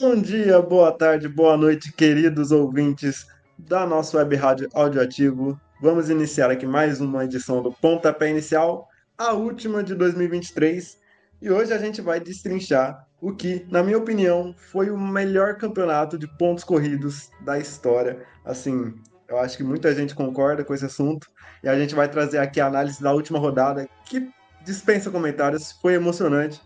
[0.00, 3.26] Bom dia, boa tarde, boa noite, queridos ouvintes
[3.58, 5.60] da nossa web rádio audioativo.
[5.78, 10.98] Vamos iniciar aqui mais uma edição do Pontapé Inicial, a última de 2023.
[11.42, 16.16] E hoje a gente vai destrinchar o que, na minha opinião, foi o melhor campeonato
[16.16, 18.24] de pontos corridos da história.
[18.42, 18.94] Assim,
[19.28, 21.26] eu acho que muita gente concorda com esse assunto.
[21.62, 24.30] E a gente vai trazer aqui a análise da última rodada, que
[24.64, 26.58] dispensa comentários, foi emocionante.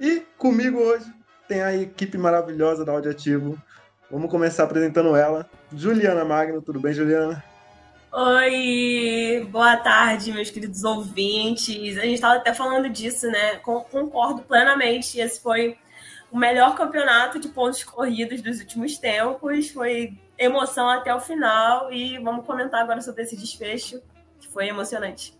[0.00, 3.60] E comigo hoje tem a equipe maravilhosa da Audioativo.
[4.10, 5.48] Vamos começar apresentando ela.
[5.74, 7.42] Juliana Magno, tudo bem, Juliana?
[8.12, 11.96] Oi, boa tarde, meus queridos ouvintes.
[11.96, 13.56] A gente estava até falando disso, né?
[13.56, 15.18] Concordo plenamente.
[15.18, 15.78] Esse foi
[16.30, 19.70] o melhor campeonato de pontos corridos dos últimos tempos.
[19.70, 24.02] Foi emoção até o final e vamos comentar agora sobre esse desfecho
[24.38, 25.34] que foi emocionante.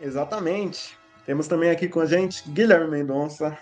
[0.00, 0.96] Exatamente.
[1.26, 3.58] Temos também aqui com a gente Guilherme Mendonça.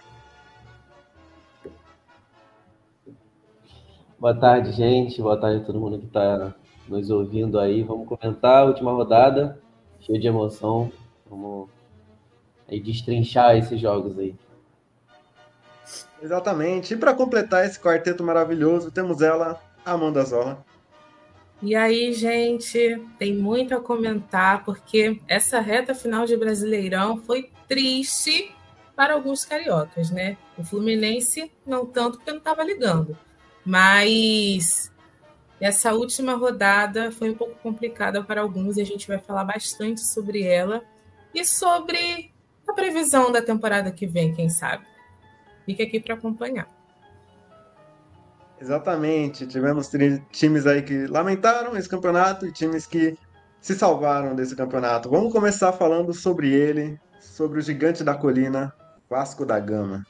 [4.19, 5.23] Boa tarde, gente.
[5.23, 6.53] Boa tarde a todo mundo que está
[6.89, 7.85] nos ouvindo aí.
[7.85, 9.61] Vamos comentar a última rodada,
[10.01, 10.91] cheio de emoção.
[11.31, 11.69] Vamos
[12.69, 14.35] aí destrinchar esses jogos aí.
[16.21, 16.95] Exatamente.
[16.95, 20.67] E para completar esse quarteto maravilhoso, temos ela, Amanda Zola.
[21.63, 28.53] E aí, gente, tem muito a comentar, porque essa reta final de Brasileirão foi triste
[28.97, 30.37] para alguns cariocas, né?
[30.57, 33.17] O Fluminense não tanto, porque não estava ligando.
[33.69, 34.91] Mas
[35.61, 40.01] essa última rodada foi um pouco complicada para alguns e a gente vai falar bastante
[40.01, 40.83] sobre ela
[41.35, 42.33] e sobre
[42.67, 44.87] a previsão da temporada que vem, quem sabe.
[45.67, 46.67] Fique aqui para acompanhar.
[48.59, 49.47] Exatamente.
[49.47, 49.91] Tivemos
[50.33, 53.19] times aí que lamentaram esse campeonato e times que
[53.61, 55.11] se salvaram desse campeonato.
[55.11, 58.75] Vamos começar falando sobre ele, sobre o gigante da colina,
[59.11, 60.07] Vasco da Gama.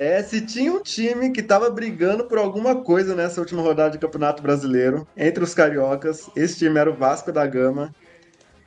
[0.00, 3.98] É, se tinha um time que estava brigando por alguma coisa nessa última rodada de
[3.98, 7.94] Campeonato Brasileiro, entre os cariocas, esse time era o Vasco da Gama.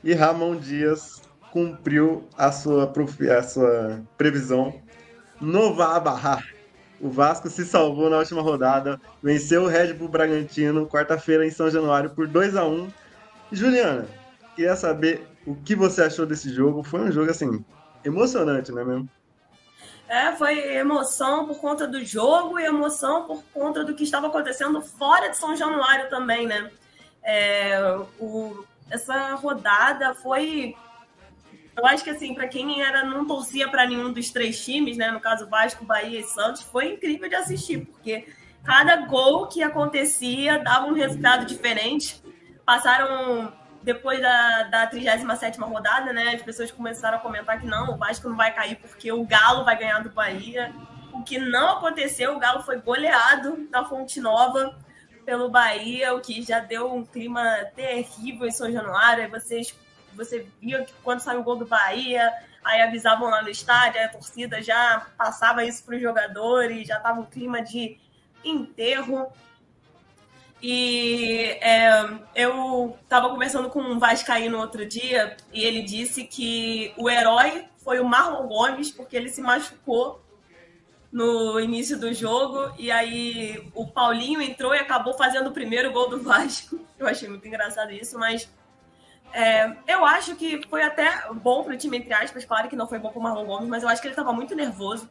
[0.03, 2.93] E Ramon Dias cumpriu a sua,
[3.35, 4.79] a sua previsão
[5.41, 6.43] no Barra.
[7.01, 11.67] O Vasco se salvou na última rodada, venceu o Red Bull Bragantino quarta-feira em São
[11.67, 12.89] Januário por 2 a 1
[13.51, 14.05] Juliana,
[14.55, 16.83] queria saber o que você achou desse jogo.
[16.83, 17.65] Foi um jogo assim
[18.05, 19.09] emocionante, não é mesmo?
[20.07, 24.81] É, foi emoção por conta do jogo e emoção por conta do que estava acontecendo
[24.81, 26.69] fora de São Januário também, né?
[27.23, 27.79] É,
[28.19, 30.75] o, essa rodada foi.
[31.75, 35.09] Eu acho que, assim, para quem era não torcia para nenhum dos três times, né?
[35.09, 38.27] No caso, Vasco, Bahia e Santos, foi incrível de assistir, porque
[38.63, 42.21] cada gol que acontecia dava um resultado diferente.
[42.65, 43.51] Passaram
[43.83, 48.29] depois da, da 37 rodada, né, as pessoas começaram a comentar que não, o Vasco
[48.29, 50.73] não vai cair porque o Galo vai ganhar do Bahia.
[51.11, 54.75] O que não aconteceu, o Galo foi goleado na Fonte Nova
[55.25, 57.43] pelo Bahia, o que já deu um clima
[57.75, 59.23] terrível em São Januário.
[59.23, 59.75] Aí vocês,
[60.13, 62.31] você via que quando saiu o gol do Bahia,
[62.63, 67.19] aí avisavam lá no estádio, a torcida já passava isso para os jogadores, já estava
[67.19, 67.97] um clima de
[68.43, 69.31] enterro.
[70.65, 71.91] E é,
[72.33, 77.99] eu estava conversando com um Vascaíno outro dia e ele disse que o herói foi
[77.99, 80.23] o Marlon Gomes, porque ele se machucou
[81.11, 82.73] no início do jogo.
[82.79, 86.79] E aí o Paulinho entrou e acabou fazendo o primeiro gol do Vasco.
[86.97, 88.49] Eu achei muito engraçado isso, mas
[89.33, 92.45] é, eu acho que foi até bom para o time, entre aspas.
[92.45, 94.31] Claro que não foi bom para o Marlon Gomes, mas eu acho que ele estava
[94.31, 95.09] muito nervoso.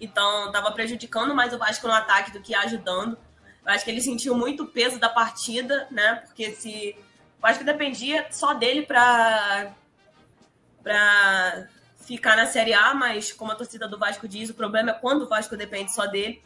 [0.00, 3.18] Então, estava prejudicando mais o Vasco no ataque do que ajudando.
[3.64, 6.22] Acho que ele sentiu muito o peso da partida, né?
[6.26, 6.96] Porque se.
[7.42, 9.74] Eu acho que dependia só dele para
[10.82, 11.66] para
[12.04, 15.22] ficar na Série A, mas como a torcida do Vasco diz, o problema é quando
[15.22, 16.42] o Vasco depende só dele.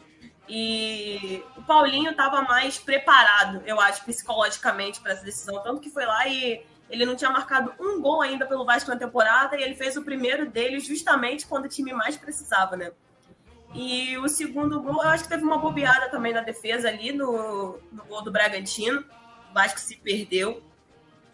[0.49, 5.63] E o Paulinho estava mais preparado, eu acho, psicologicamente para essa decisão.
[5.63, 8.97] Tanto que foi lá e ele não tinha marcado um gol ainda pelo Vasco na
[8.97, 12.93] temporada e ele fez o primeiro dele justamente quando o time mais precisava, né?
[13.75, 17.79] E o segundo gol, eu acho que teve uma bobeada também na defesa ali no,
[17.93, 19.05] no gol do Bragantino.
[19.51, 20.63] O Vasco se perdeu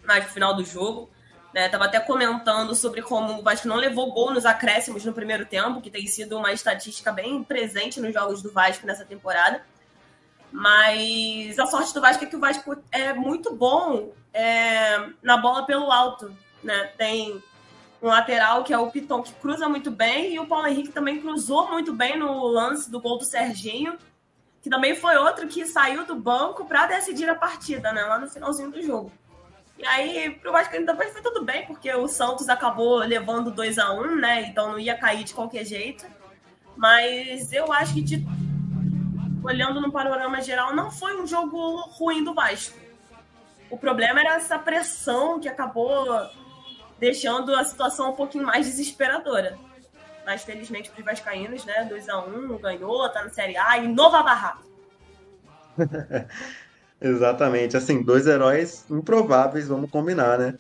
[0.05, 1.11] mais no final do jogo.
[1.53, 1.69] Né?
[1.69, 5.81] Tava até comentando sobre como o Vasco não levou gol nos acréscimos no primeiro tempo,
[5.81, 9.65] que tem sido uma estatística bem presente nos jogos do Vasco nessa temporada.
[10.51, 15.65] Mas a sorte do Vasco é que o Vasco é muito bom é, na bola
[15.65, 16.37] pelo alto.
[16.63, 16.91] Né?
[16.99, 17.43] Tem
[18.05, 21.23] um lateral que é o Piton, que cruza muito bem, e o Paulo Henrique também
[21.23, 23.99] cruzou muito bem no lance do gol do Serginho.
[24.61, 28.03] que também foi outro que saiu do banco para decidir a partida, né?
[28.03, 29.13] Lá no finalzinho do jogo.
[29.79, 33.93] E aí, pro Vascaíno também foi tudo bem, porque o Santos acabou levando 2 a
[33.93, 34.43] 1 um, né?
[34.43, 36.07] Então não ia cair de qualquer jeito.
[36.77, 38.27] Mas eu acho que, de...
[39.43, 42.79] olhando no panorama geral, não foi um jogo ruim do Vasco.
[43.69, 46.07] O problema era essa pressão que acabou
[46.99, 49.59] deixando a situação um pouquinho mais desesperadora.
[50.25, 51.89] Mas felizmente para os Vascaínos, né?
[51.91, 54.63] 2x1, ganhou, tá na Série A e nova barraca.
[57.01, 60.55] Exatamente, assim, dois heróis improváveis, vamos combinar, né?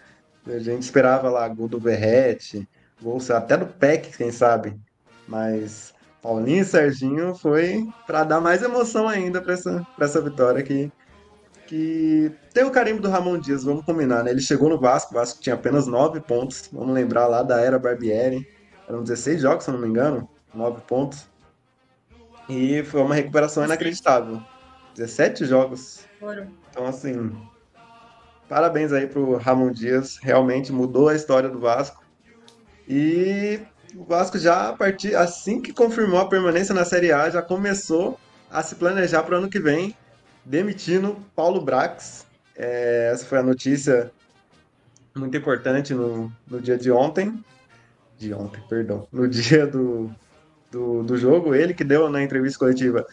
[0.46, 2.68] A gente esperava lá gol do Verrete,
[3.00, 4.78] gol até do Peck, quem sabe.
[5.26, 10.92] Mas Paulinho e Serginho foi para dar mais emoção ainda para essa, essa vitória que,
[11.74, 14.30] que tem o carimbo do Ramon Dias, vamos combinar, né?
[14.30, 17.80] Ele chegou no Vasco, o Vasco tinha apenas nove pontos, vamos lembrar lá da era
[17.80, 18.48] Barbieri,
[18.88, 21.26] eram 16 jogos, se eu não me engano, nove pontos.
[22.48, 24.40] E foi uma recuperação inacreditável.
[24.94, 26.04] 17 jogos.
[26.70, 27.36] Então, assim,
[28.48, 32.04] parabéns aí pro Ramon Dias, realmente mudou a história do Vasco.
[32.86, 33.58] E
[33.96, 38.16] o Vasco já, a partir, assim que confirmou a permanência na Série A, já começou
[38.48, 39.96] a se planejar para o ano que vem,
[40.44, 42.26] demitindo Paulo Brax.
[42.56, 44.10] É, essa foi a notícia
[45.14, 47.42] muito importante no, no dia de ontem.
[48.18, 49.06] De ontem, perdão.
[49.12, 50.10] No dia do,
[50.70, 53.06] do, do jogo, ele que deu na entrevista coletiva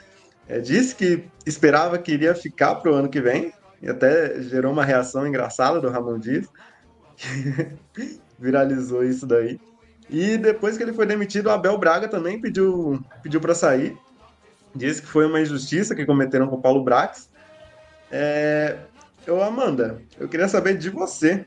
[0.47, 4.73] é, disse que esperava que iria ficar para o ano que vem, e até gerou
[4.73, 6.45] uma reação engraçada do Ramon Dias,
[7.15, 9.59] que viralizou isso daí.
[10.09, 13.97] E depois que ele foi demitido, o Abel Braga também pediu, pediu para sair.
[14.75, 17.29] Disse que foi uma injustiça que cometeram com o Paulo Brax.
[18.09, 18.77] É...
[19.25, 21.45] Eu, Amanda, eu queria saber de você.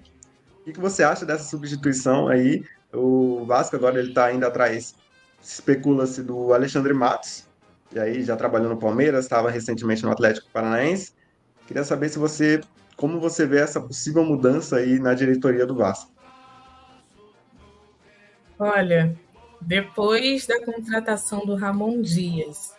[0.66, 2.64] O que você acha dessa substituição aí?
[2.92, 4.94] O Vasco agora ele está indo atrás,
[5.42, 7.44] especula-se do Alexandre Matos,
[7.92, 11.12] e aí já trabalhou no Palmeiras, estava recentemente no Atlético Paranaense.
[11.66, 12.60] Queria saber se você,
[12.96, 16.12] como você vê essa possível mudança aí na diretoria do Vasco.
[18.58, 19.14] Olha,
[19.60, 22.72] depois da contratação do Ramon Dias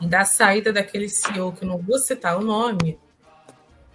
[0.00, 2.98] da saída daquele CEO que não vou citar o nome,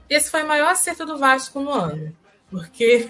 [0.09, 2.15] esse foi o maior acerto do Vasco no ano.
[2.49, 3.09] Porque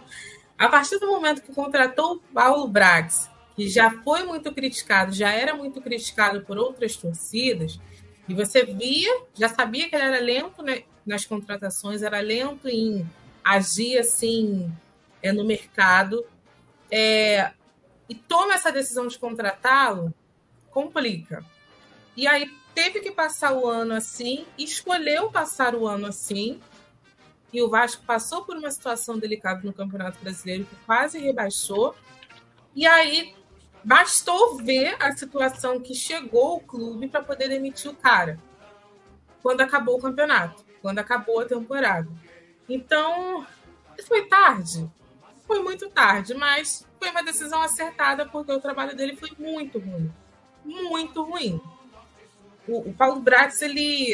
[0.58, 5.30] a partir do momento que contratou o Paulo Brax que já foi muito criticado, já
[5.30, 7.78] era muito criticado por outras torcidas,
[8.28, 13.08] e você via, já sabia que ele era lento né, nas contratações, era lento em
[13.44, 14.72] agir assim
[15.22, 16.24] é, no mercado,
[16.90, 17.52] é,
[18.08, 20.12] e toma essa decisão de contratá-lo,
[20.70, 21.44] complica.
[22.16, 26.60] E aí teve que passar o ano assim, escolheu passar o ano assim,
[27.52, 31.94] e o Vasco passou por uma situação delicada no Campeonato Brasileiro, que quase rebaixou,
[32.74, 33.34] e aí
[33.84, 38.38] Bastou ver a situação que chegou o clube para poder demitir o cara.
[39.42, 42.08] Quando acabou o campeonato, quando acabou a temporada.
[42.66, 43.46] Então,
[44.08, 44.90] foi tarde.
[45.46, 50.10] Foi muito tarde, mas foi uma decisão acertada porque o trabalho dele foi muito ruim.
[50.64, 51.60] Muito ruim.
[52.66, 54.12] O, o Paulo Brax, ele.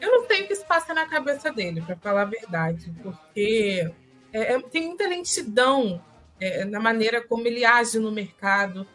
[0.00, 3.90] Eu não sei o que se passa na cabeça dele, para falar a verdade, porque
[4.32, 6.04] é, é, tem muita lentidão
[6.40, 8.86] é, na maneira como ele age no mercado,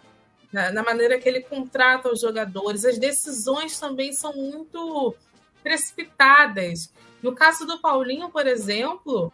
[0.51, 2.85] na, na, maneira que ele contrata os jogadores.
[2.85, 5.15] As decisões também são muito
[5.63, 6.93] precipitadas.
[7.23, 9.33] No caso do Paulinho, por exemplo,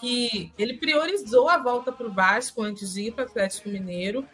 [0.00, 4.26] que ele priorizou a volta para o Vasco antes de ir para o Atlético Mineiro,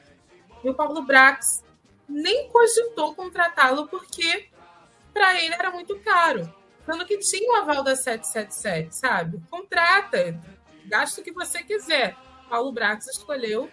[0.63, 1.64] e o Paulo Brax
[2.09, 4.49] nem cogitou contratá-lo porque
[5.13, 6.53] para ele era muito caro.
[6.85, 9.41] Sendo que tinha o aval da 777, sabe?
[9.51, 10.39] Contrata,
[10.85, 12.17] gasta o que você quiser.
[12.49, 13.71] Paulo Brax escolheu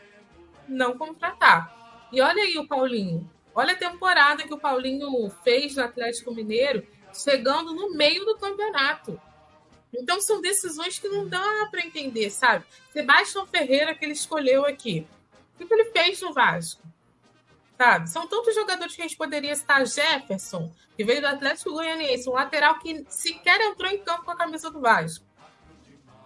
[0.67, 2.07] não contratar.
[2.11, 3.29] E olha aí o Paulinho.
[3.53, 9.19] Olha a temporada que o Paulinho fez no Atlético Mineiro, chegando no meio do campeonato.
[9.93, 12.65] Então são decisões que não dá para entender, sabe?
[12.91, 15.05] Sebastião Ferreira que ele escolheu aqui.
[15.59, 16.81] O que ele fez no Vasco?
[17.81, 18.11] Sabe?
[18.11, 19.83] São tantos jogadores que a gente poderia citar.
[19.87, 24.37] Jefferson, que veio do Atlético Goianiense, um lateral que sequer entrou em campo com a
[24.37, 25.25] camisa do Vasco.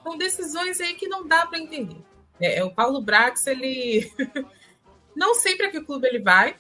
[0.04, 2.04] São decisões aí que não dá para entender.
[2.42, 4.12] É, é, o Paulo Brax, ele.
[5.16, 6.58] não sei para que clube ele vai.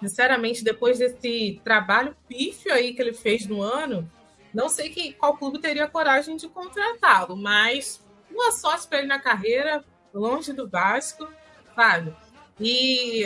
[0.00, 4.10] Sinceramente, depois desse trabalho pífio aí que ele fez no ano,
[4.54, 9.20] não sei que, qual clube teria coragem de contratá-lo, mas boa sorte para ele na
[9.20, 11.28] carreira, longe do Vasco,
[11.74, 12.16] sabe?
[12.58, 13.24] E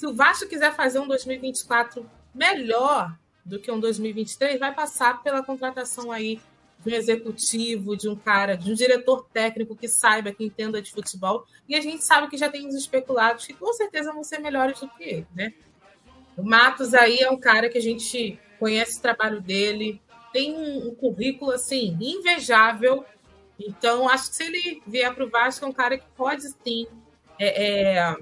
[0.00, 3.14] se o Vasco quiser fazer um 2024 melhor
[3.44, 6.40] do que um 2023, vai passar pela contratação aí
[6.78, 10.90] de um executivo, de um cara, de um diretor técnico que saiba, que entenda de
[10.90, 11.44] futebol.
[11.68, 14.80] E a gente sabe que já tem os especulados que com certeza vão ser melhores
[14.80, 15.52] do que ele, né?
[16.34, 20.00] O Matos aí é um cara que a gente conhece o trabalho dele,
[20.32, 23.04] tem um, um currículo assim invejável.
[23.58, 26.86] Então, acho que se ele vier para o Vasco, é um cara que pode sim
[27.38, 28.16] é, é,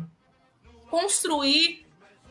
[0.90, 1.87] construir,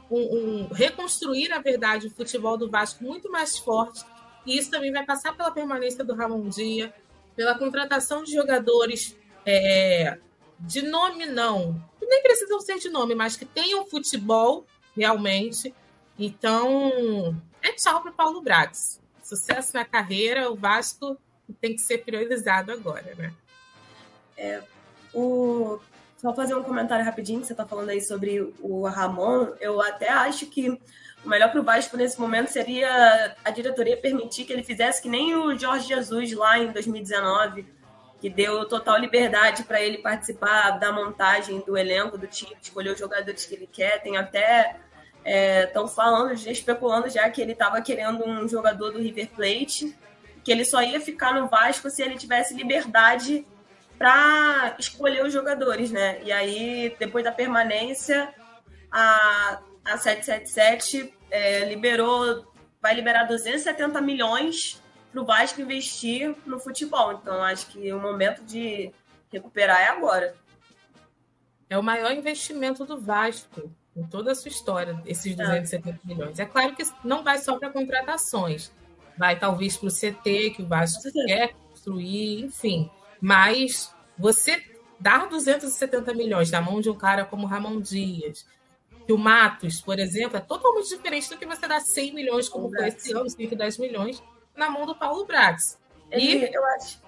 [0.09, 4.03] um, um, reconstruir, na verdade, o futebol do Vasco muito mais forte.
[4.45, 6.93] E isso também vai passar pela permanência do Ramon Dia,
[7.35, 10.17] pela contratação de jogadores é,
[10.59, 15.73] de nome não, nem precisam ser de nome, mas que tenham futebol realmente.
[16.17, 18.99] Então, é tchau para o Paulo Brax.
[19.23, 21.17] Sucesso na carreira, o Vasco
[21.61, 23.33] tem que ser priorizado agora, né?
[24.35, 24.63] É,
[25.13, 25.79] o...
[26.17, 29.53] Só fazer um comentário rapidinho, que você está falando aí sobre o Ramon.
[29.59, 30.69] Eu até acho que
[31.23, 35.09] o melhor para o Vasco nesse momento seria a diretoria permitir que ele fizesse que
[35.09, 37.67] nem o Jorge Jesus lá em 2019,
[38.19, 42.99] que deu total liberdade para ele participar da montagem do elenco do time, escolher os
[42.99, 44.01] jogadores que ele quer.
[44.01, 44.75] Tem até
[45.65, 49.95] estão é, falando, já especulando já que ele estava querendo um jogador do River Plate,
[50.43, 53.45] que ele só ia ficar no Vasco se ele tivesse liberdade
[53.97, 56.21] para escolher os jogadores, né?
[56.23, 58.33] E aí, depois da permanência,
[58.91, 62.45] a, a 777 é, liberou,
[62.81, 67.13] vai liberar 270 milhões para o Vasco investir no futebol.
[67.13, 68.91] Então, acho que o momento de
[69.31, 70.35] recuperar é agora.
[71.69, 75.99] É o maior investimento do Vasco em toda a sua história, esses 270 é.
[76.07, 76.39] milhões.
[76.39, 78.71] É claro que não vai só para contratações,
[79.17, 82.91] vai talvez para o CT, que o Vasco quer construir, enfim.
[83.21, 84.63] Mas você
[84.99, 88.45] dar 270 milhões na mão de um cara como Ramon Dias,
[89.05, 92.69] que o Matos, por exemplo, é totalmente diferente do que você dar 100 milhões, como
[92.69, 94.21] foi esse ano, 110 milhões,
[94.55, 95.79] na mão do Paulo Brax.
[96.11, 97.01] Ele, e eu acho,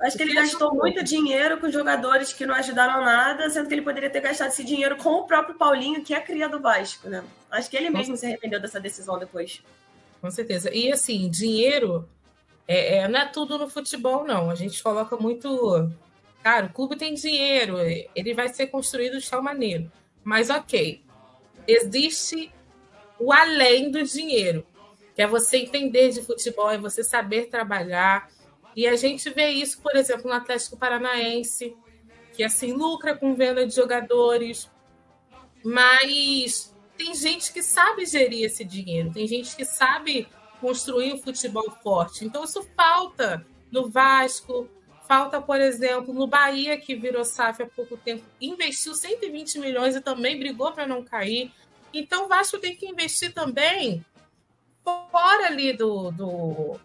[0.00, 3.82] acho que ele gastou muito dinheiro com jogadores que não ajudaram nada, sendo que ele
[3.82, 7.24] poderia ter gastado esse dinheiro com o próprio Paulinho, que é cria do Vasco, né?
[7.50, 9.62] Acho que ele mesmo se arrependeu dessa decisão depois.
[10.20, 10.72] Com certeza.
[10.74, 12.08] E assim, dinheiro
[12.68, 14.50] é, é, não é tudo no futebol, não.
[14.50, 15.90] A gente coloca muito.
[16.42, 17.78] Cara, o clube tem dinheiro,
[18.14, 19.90] ele vai ser construído de tal maneira.
[20.22, 21.02] Mas ok,
[21.66, 22.52] existe
[23.18, 24.64] o além do dinheiro,
[25.14, 28.30] que é você entender de futebol, é você saber trabalhar.
[28.76, 31.74] E a gente vê isso, por exemplo, no Atlético Paranaense,
[32.34, 34.70] que assim lucra com venda de jogadores,
[35.64, 40.28] mas tem gente que sabe gerir esse dinheiro, tem gente que sabe
[40.60, 42.24] construir um futebol forte.
[42.24, 44.68] Então isso falta no Vasco,
[45.06, 50.00] falta, por exemplo, no Bahia, que virou SAF há pouco tempo, investiu 120 milhões e
[50.00, 51.50] também brigou para não cair.
[51.92, 54.04] Então o Vasco tem que investir também
[55.10, 56.76] fora ali do, do,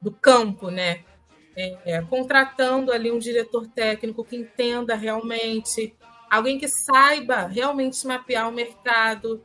[0.00, 1.04] do campo, né?
[1.56, 5.92] É, contratando ali um diretor técnico que entenda realmente,
[6.30, 9.44] alguém que saiba realmente mapear o mercado,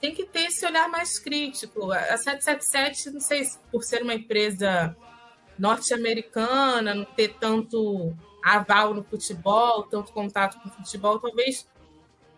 [0.00, 1.90] tem que ter esse olhar mais crítico.
[1.92, 4.96] A 777, não sei se por ser uma empresa
[5.58, 11.68] norte-americana, não ter tanto aval no futebol, tanto contato com o futebol, talvez,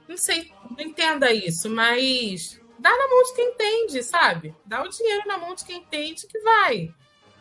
[0.09, 4.55] não sei, não entenda isso, mas dá na mão de quem entende, sabe?
[4.65, 6.95] Dá o dinheiro na mão de quem entende que vai.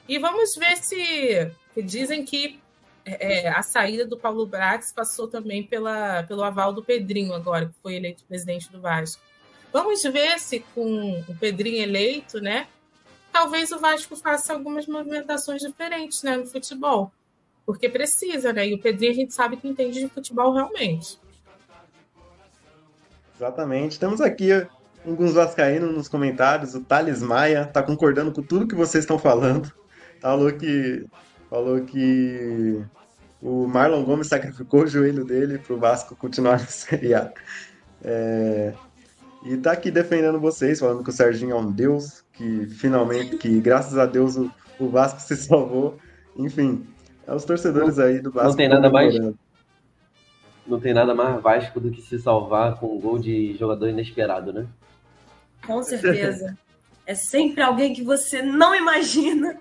[0.08, 1.52] E vamos ver se.
[1.78, 2.60] Dizem que
[3.06, 7.76] é, a saída do Paulo Brax passou também pela, pelo aval do Pedrinho, agora, que
[7.82, 9.22] foi eleito presidente do Vasco.
[9.72, 12.68] Vamos ver se com o Pedrinho eleito, né?
[13.32, 17.12] Talvez o Vasco faça algumas movimentações diferentes né, no futebol.
[17.66, 18.68] Porque precisa, né?
[18.68, 21.20] E o Pedrinho a gente sabe que entende de futebol realmente.
[23.36, 24.00] Exatamente.
[24.00, 24.50] Temos aqui
[25.06, 26.74] alguns vascaínos nos comentários.
[26.74, 29.72] O Thales Maia tá concordando com tudo que vocês estão falando.
[30.20, 31.06] Falou que
[31.50, 32.84] falou que
[33.42, 37.32] o Marlon Gomes sacrificou o joelho dele para o Vasco continuar na Série A.
[38.04, 38.74] É,
[39.44, 43.60] e tá aqui defendendo vocês, falando que o Serginho é um deus, que finalmente, que
[43.62, 45.98] graças a Deus o, o Vasco se salvou.
[46.36, 46.86] Enfim,
[47.26, 48.50] é os torcedores não, aí do Vasco.
[48.50, 49.16] Não tem nada mais.
[50.68, 54.52] Não tem nada mais Vasco do que se salvar com um gol de jogador inesperado,
[54.54, 54.68] né?
[55.66, 56.58] Com certeza.
[57.06, 59.58] é sempre alguém que você não imagina.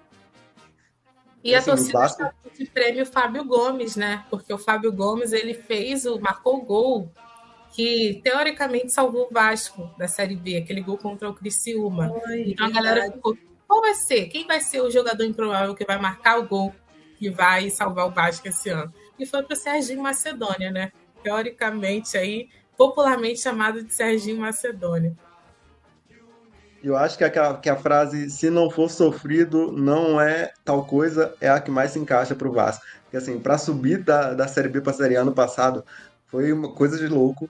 [1.42, 4.24] E a assim, torcida está de prêmio Fábio Gomes, né?
[4.28, 7.12] Porque o Fábio Gomes ele fez o marcou o gol
[7.78, 12.10] que teoricamente salvou o Vasco da Série B, aquele gol contra o Criciúma.
[12.26, 14.26] Oi, então a galera ficou, qual vai ser?
[14.26, 16.74] Quem vai ser o jogador improvável que vai marcar o gol
[17.20, 18.92] que vai salvar o Vasco esse ano?
[19.16, 20.90] E foi para o Serginho Macedônia, né?
[21.22, 25.16] Teoricamente aí, popularmente chamado de Serginho Macedônia.
[26.82, 31.32] Eu acho que a, que a frase se não for sofrido, não é tal coisa,
[31.40, 32.84] é a que mais se encaixa para o Vasco.
[33.04, 35.84] Porque assim, para subir da, da Série B para a Série A ano passado,
[36.26, 37.48] foi uma coisa de louco.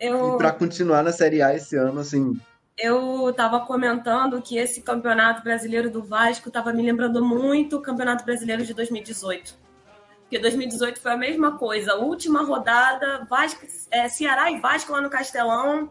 [0.00, 0.34] Eu...
[0.34, 2.38] E para continuar na Série A esse ano, assim,
[2.78, 8.24] eu estava comentando que esse campeonato brasileiro do Vasco estava me lembrando muito o campeonato
[8.24, 9.58] brasileiro de 2018.
[10.22, 11.96] Porque 2018 foi a mesma coisa.
[11.96, 15.90] Última rodada, Vasco, é, Ceará e Vasco lá no Castelão.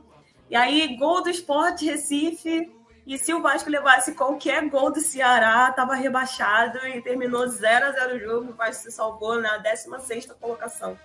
[0.50, 2.72] E aí, gol do Sport Recife.
[3.06, 7.92] E se o Vasco levasse qualquer gol do Ceará, estava rebaixado e terminou 0 a
[7.92, 8.52] 0 o jogo.
[8.52, 10.98] O Vasco se salvou na 16 colocação.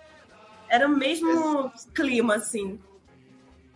[0.69, 2.79] Era o mesmo clima, assim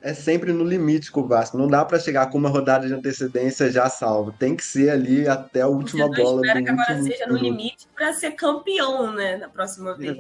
[0.07, 1.59] é sempre no limite com o Vasco.
[1.59, 4.31] Não dá para chegar com uma rodada de antecedência já salvo.
[4.31, 6.43] Tem que ser ali até a última Você bola.
[6.43, 10.17] Espera que agora seja no limite para ser campeão, né, da próxima vez.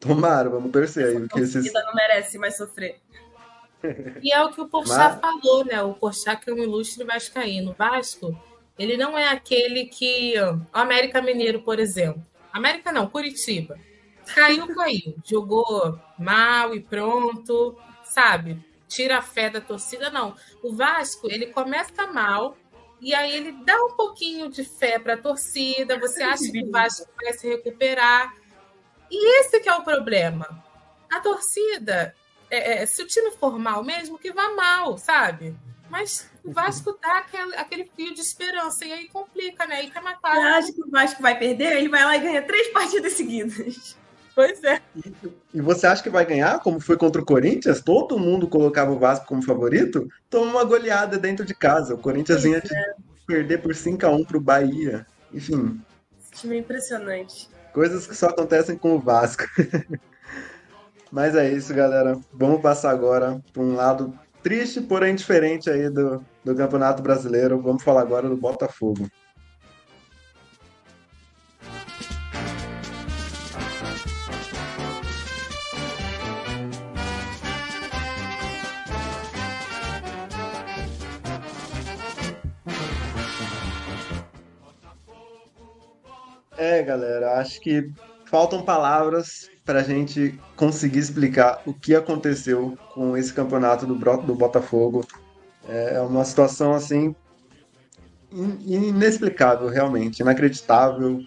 [0.00, 1.20] Tomara, vamos torcer aí.
[1.20, 1.72] Porque esses...
[1.72, 2.98] não merece mais sofrer.
[4.20, 5.20] E é o que o Porchat Mas...
[5.20, 5.80] falou, né?
[5.80, 7.72] O Porchat que é um ilustre vascaíno.
[7.78, 8.36] Vasco,
[8.76, 10.34] ele não é aquele que...
[10.40, 12.20] O América Mineiro, por exemplo.
[12.52, 13.78] América não, Curitiba.
[14.34, 15.14] Caiu, caiu.
[15.24, 18.68] Jogou mal e pronto, sabe?
[18.90, 20.34] Tira a fé da torcida, não.
[20.62, 22.56] O Vasco, ele começa mal,
[23.00, 26.70] e aí ele dá um pouquinho de fé para a torcida, você acha que o
[26.70, 28.34] Vasco vai se recuperar.
[29.10, 30.62] E esse que é o problema.
[31.10, 32.14] A torcida,
[32.50, 35.56] é, é, se o time for mal mesmo, que vá mal, sabe?
[35.88, 39.84] Mas o Vasco dá aquele, aquele fio de esperança e aí complica, né?
[39.84, 40.36] E tá matado.
[40.36, 41.76] Você acha que o Vasco vai perder?
[41.76, 43.96] Ele vai lá e ganha três partidas seguidas.
[44.34, 44.80] Pois é.
[44.96, 45.12] E,
[45.54, 47.80] e, você acha que vai ganhar, como foi contra o Corinthians?
[47.80, 50.08] Todo mundo colocava o Vasco como favorito?
[50.28, 51.94] Toma uma goleada dentro de casa.
[51.94, 52.94] O Corinthians vinha é.
[53.26, 55.06] perder por 5 a 1 pro Bahia.
[55.32, 55.80] Enfim.
[56.18, 57.48] Esse time é impressionante.
[57.72, 59.44] Coisas que só acontecem com o Vasco.
[61.10, 62.18] Mas é isso, galera.
[62.32, 67.60] Vamos passar agora para um lado triste, porém diferente aí do, do Campeonato Brasileiro.
[67.60, 69.08] Vamos falar agora do Botafogo.
[86.80, 87.92] É, galera, acho que
[88.24, 94.34] faltam palavras para a gente conseguir explicar o que aconteceu com esse campeonato do, do
[94.34, 95.04] Botafogo.
[95.68, 97.14] É uma situação assim
[98.32, 101.20] inexplicável, realmente, inacreditável.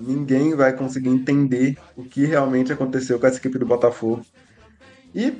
[0.00, 4.24] Ninguém vai conseguir entender o que realmente aconteceu com essa equipe do Botafogo.
[5.14, 5.36] E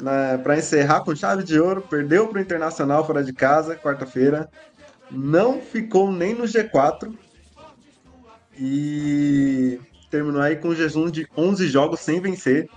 [0.00, 4.48] né, para encerrar com chave de ouro, perdeu para o Internacional fora de casa, quarta-feira.
[5.10, 7.14] Não ficou nem no G4,
[8.58, 12.68] e terminou aí com um jejum de 11 jogos sem vencer.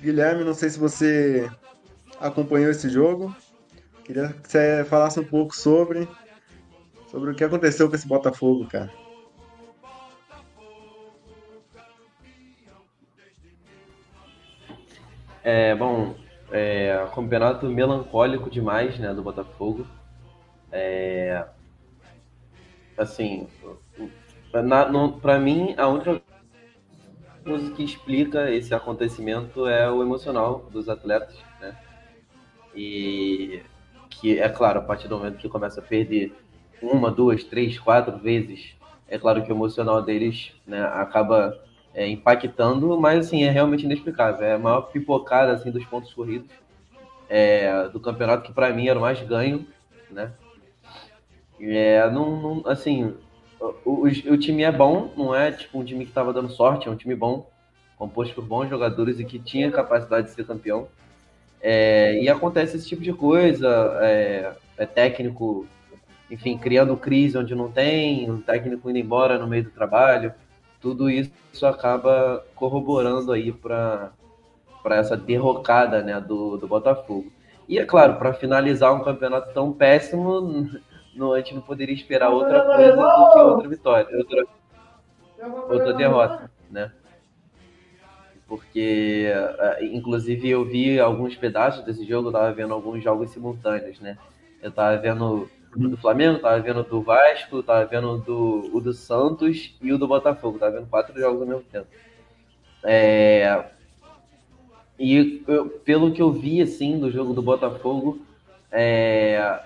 [0.00, 1.50] Guilherme, não sei se você
[2.18, 3.34] acompanhou esse jogo.
[4.04, 6.08] Queria que você falasse um pouco sobre
[7.10, 8.90] sobre o que aconteceu com esse Botafogo, cara.
[15.42, 16.14] É, bom,
[16.52, 19.86] é, campeonato melancólico demais, né, do Botafogo.
[20.70, 21.44] É,
[22.96, 23.48] assim,
[24.50, 26.20] para mim, a única
[27.44, 31.76] coisa que explica esse acontecimento é o emocional dos atletas, né?
[32.74, 33.62] E
[34.08, 36.34] que, é claro, a partir do momento que começa a perder
[36.82, 38.74] uma, duas, três, quatro vezes,
[39.08, 41.58] é claro que o emocional deles né, acaba
[41.94, 44.46] é, impactando, mas assim, é realmente inexplicável.
[44.46, 46.50] É a maior pipocada assim, dos pontos corridos
[47.28, 49.66] é, do campeonato, que para mim era o mais ganho,
[50.10, 50.32] né?
[51.60, 53.14] É, não, não, assim,
[53.60, 56.90] o, o, time é bom, não é tipo um time que estava dando sorte, é
[56.90, 57.46] um time bom,
[57.98, 60.88] composto por bons jogadores e que tinha capacidade de ser campeão.
[61.60, 63.68] É, e acontece esse tipo de coisa,
[64.00, 65.66] é, é, técnico,
[66.30, 70.32] enfim, criando crise onde não tem, um técnico indo embora no meio do trabalho,
[70.80, 71.30] tudo isso
[71.66, 74.10] acaba corroborando aí para
[74.92, 77.30] essa derrocada né, do, do Botafogo.
[77.68, 80.70] E é claro, para finalizar um campeonato tão péssimo,
[81.14, 84.46] não, a gente não poderia esperar outra coisa do que outra vitória, outra,
[85.68, 86.92] outra derrota, né?
[88.46, 94.00] Porque, é, inclusive, eu vi alguns pedaços desse jogo, eu tava vendo alguns jogos simultâneos,
[94.00, 94.18] né?
[94.60, 98.92] Eu tava vendo o do Flamengo, tava vendo do Vasco, tava vendo do, o do
[98.92, 101.86] Santos e o do Botafogo, tava vendo quatro jogos ao mesmo tempo.
[102.82, 103.66] É,
[104.98, 108.20] e eu, pelo que eu vi, assim, do jogo do Botafogo,
[108.70, 109.60] é,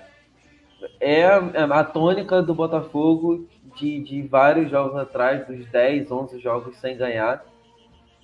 [1.00, 6.76] é, é a tônica do Botafogo de, de vários jogos atrás, dos 10, 11 jogos
[6.76, 7.44] sem ganhar,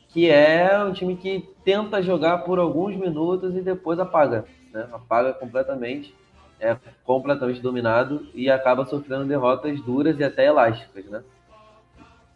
[0.09, 4.89] que é um time que tenta jogar por alguns minutos e depois apaga, né?
[4.93, 6.15] apaga completamente,
[6.59, 11.23] é completamente dominado e acaba sofrendo derrotas duras e até elásticas, né?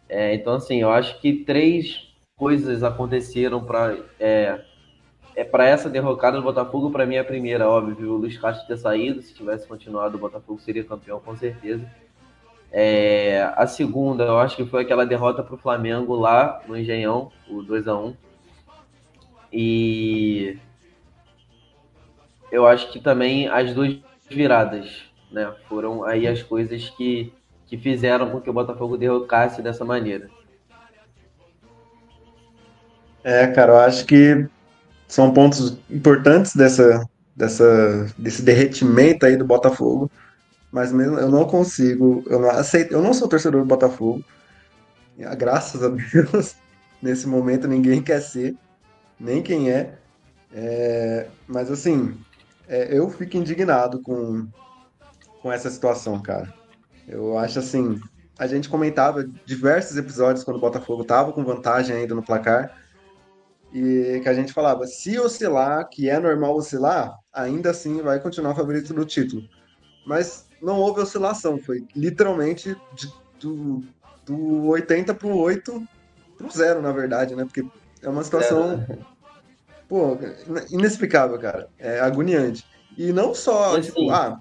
[0.07, 4.63] É, então, assim, eu acho que três coisas aconteceram para é,
[5.35, 8.65] é para essa derrocada do Botafogo, para mim é a primeira, óbvio, o Luiz Castro
[8.65, 11.85] ter saído, se tivesse continuado o Botafogo seria campeão com certeza.
[12.71, 17.31] É, a segunda, eu acho que foi aquela derrota para o Flamengo lá no Engenhão,
[17.49, 18.15] o 2 a 1
[19.51, 20.57] E
[22.51, 23.97] eu acho que também as duas
[24.29, 27.33] viradas, né, foram aí as coisas que,
[27.67, 30.29] que fizeram com que o Botafogo derrocasse dessa maneira.
[33.23, 34.47] É, cara, eu acho que
[35.07, 40.09] são pontos importantes dessa, dessa, desse derretimento aí do Botafogo.
[40.71, 44.23] Mas mesmo eu não consigo, eu não aceito, eu não sou torcedor do Botafogo.
[45.37, 46.55] Graças a Deus,
[47.01, 48.55] nesse momento ninguém quer ser,
[49.19, 49.93] nem quem é.
[50.53, 52.17] é mas assim,
[52.67, 54.47] é, eu fico indignado com,
[55.41, 56.53] com essa situação, cara.
[57.07, 57.99] Eu acho assim,
[58.37, 62.84] a gente comentava diversos episódios quando o Botafogo tava com vantagem ainda no placar
[63.75, 68.55] e que a gente falava, se oscilar, que é normal oscilar, ainda assim vai continuar
[68.55, 69.43] favorito do título.
[70.07, 73.83] Mas não houve oscilação, foi literalmente de, do,
[74.25, 75.85] do 80 para o 8
[76.37, 77.43] para o 0, na verdade, né?
[77.43, 77.65] Porque
[78.01, 78.97] é uma situação, é.
[79.89, 80.17] pô,
[80.71, 81.67] inexplicável, cara.
[81.77, 82.65] É agoniante.
[82.97, 84.39] E não só, tipo, ah,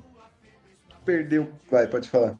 [1.04, 1.50] perdeu.
[1.68, 2.38] Vai, pode falar.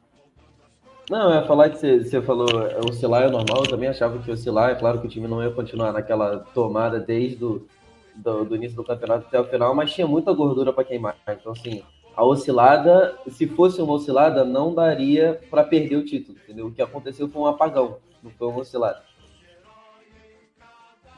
[1.09, 2.47] Não, eu ia falar que você, falou
[2.89, 5.51] oscilar é normal, eu também achava que oscilar, é claro que o time não ia
[5.51, 7.67] continuar naquela tomada desde do,
[8.15, 11.15] do, do início do campeonato até o final, mas tinha muita gordura para queimar.
[11.27, 11.83] Então, assim,
[12.15, 16.67] a oscilada, se fosse uma oscilada, não daria para perder o título, entendeu?
[16.67, 19.03] O que aconteceu foi um apagão, não foi uma oscilada.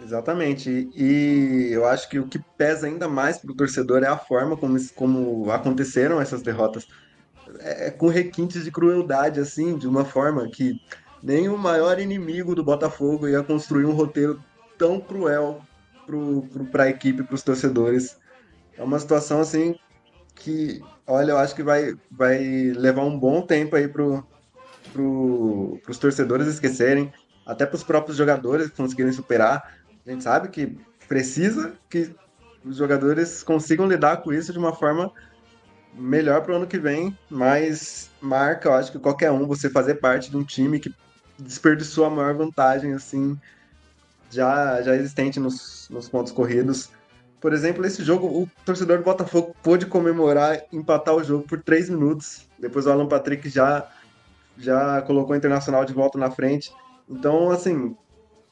[0.02, 0.90] Exatamente.
[0.96, 4.58] E eu acho que o que pesa ainda mais para o torcedor é a forma
[4.58, 6.86] como, como aconteceram essas derrotas
[7.60, 10.80] é, com requintes de crueldade, assim, de uma forma que
[11.22, 14.42] nem o maior inimigo do Botafogo ia construir um roteiro
[14.78, 15.62] tão cruel
[16.72, 18.18] para a equipe, para os torcedores.
[18.78, 19.76] É uma situação assim
[20.36, 22.40] que, olha, eu acho que vai, vai
[22.76, 24.24] levar um bom tempo aí para
[24.94, 27.12] pro, os torcedores esquecerem,
[27.46, 29.76] até para os próprios jogadores conseguirem superar.
[30.06, 32.14] A gente sabe que precisa que
[32.64, 35.12] os jogadores consigam lidar com isso de uma forma
[35.98, 39.96] melhor para o ano que vem, mas marca, eu acho que qualquer um, você fazer
[39.96, 40.94] parte de um time que
[41.38, 43.40] desperdiçou a maior vantagem, assim,
[44.30, 46.90] já, já existente nos, nos pontos corridos.
[47.40, 51.90] Por exemplo, esse jogo, o torcedor do Botafogo pôde comemorar, empatar o jogo por três
[51.90, 52.48] minutos.
[52.58, 53.88] Depois o Alan Patrick já,
[54.58, 56.74] já colocou o Internacional de volta na frente.
[57.08, 57.96] Então, assim,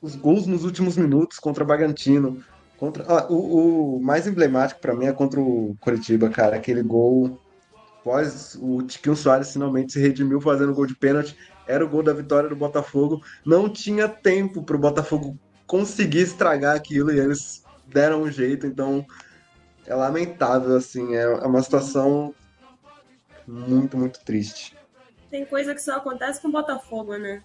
[0.02, 2.44] os gols nos últimos minutos contra o Bragantino,
[2.78, 6.58] Contra, o, o, mais emblemático para mim é contra o Curitiba, cara.
[6.58, 7.40] Aquele gol
[8.00, 11.36] após o Tiquinho Soares finalmente se redimiu fazendo gol de pênalti.
[11.68, 13.24] Era o gol da vitória do Botafogo.
[13.46, 18.68] Não tinha tempo para o Botafogo conseguir estragar aquilo e eles deram um jeito.
[18.68, 19.06] Então
[19.88, 21.16] é lamentável, assim.
[21.16, 22.36] É uma situação
[23.48, 24.78] muito, muito triste.
[25.30, 27.42] Tem coisa que só acontece com o Botafogo, né?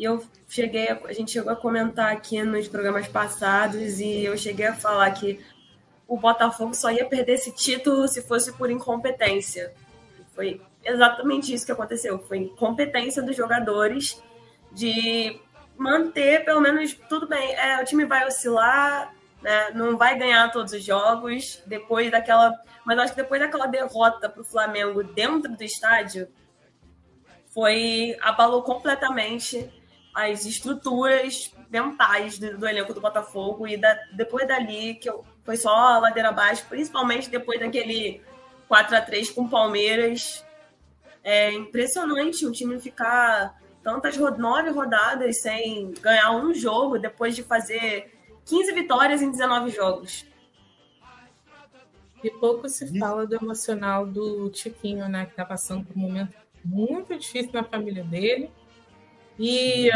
[0.00, 4.34] E eu cheguei, a, a gente chegou a comentar aqui nos programas passados e eu
[4.34, 5.38] cheguei a falar que
[6.08, 9.74] o Botafogo só ia perder esse título se fosse por incompetência.
[10.34, 12.18] Foi exatamente isso que aconteceu.
[12.18, 14.18] Foi incompetência dos jogadores
[14.72, 15.38] de
[15.76, 17.54] manter, pelo menos, tudo bem.
[17.56, 19.70] É, o time vai oscilar, né?
[19.74, 21.62] não vai ganhar todos os jogos.
[21.66, 22.58] Depois daquela.
[22.86, 26.26] Mas acho que depois daquela derrota para o Flamengo dentro do estádio,
[27.52, 28.16] foi.
[28.22, 29.70] abalou completamente
[30.20, 35.56] as estruturas mentais do, do elenco do Botafogo e da, depois dali que eu, foi
[35.56, 38.20] só a ladeira abaixo, principalmente depois daquele
[38.68, 40.44] 4 a 3 com o Palmeiras.
[41.22, 48.12] É impressionante o time ficar tantas nove rodadas sem ganhar um jogo depois de fazer
[48.46, 50.26] 15 vitórias em 19 jogos.
[52.22, 55.24] E pouco se fala do emocional do Tiquinho, né?
[55.26, 58.50] Que tá passando por um momento muito difícil na família dele.
[59.40, 59.88] E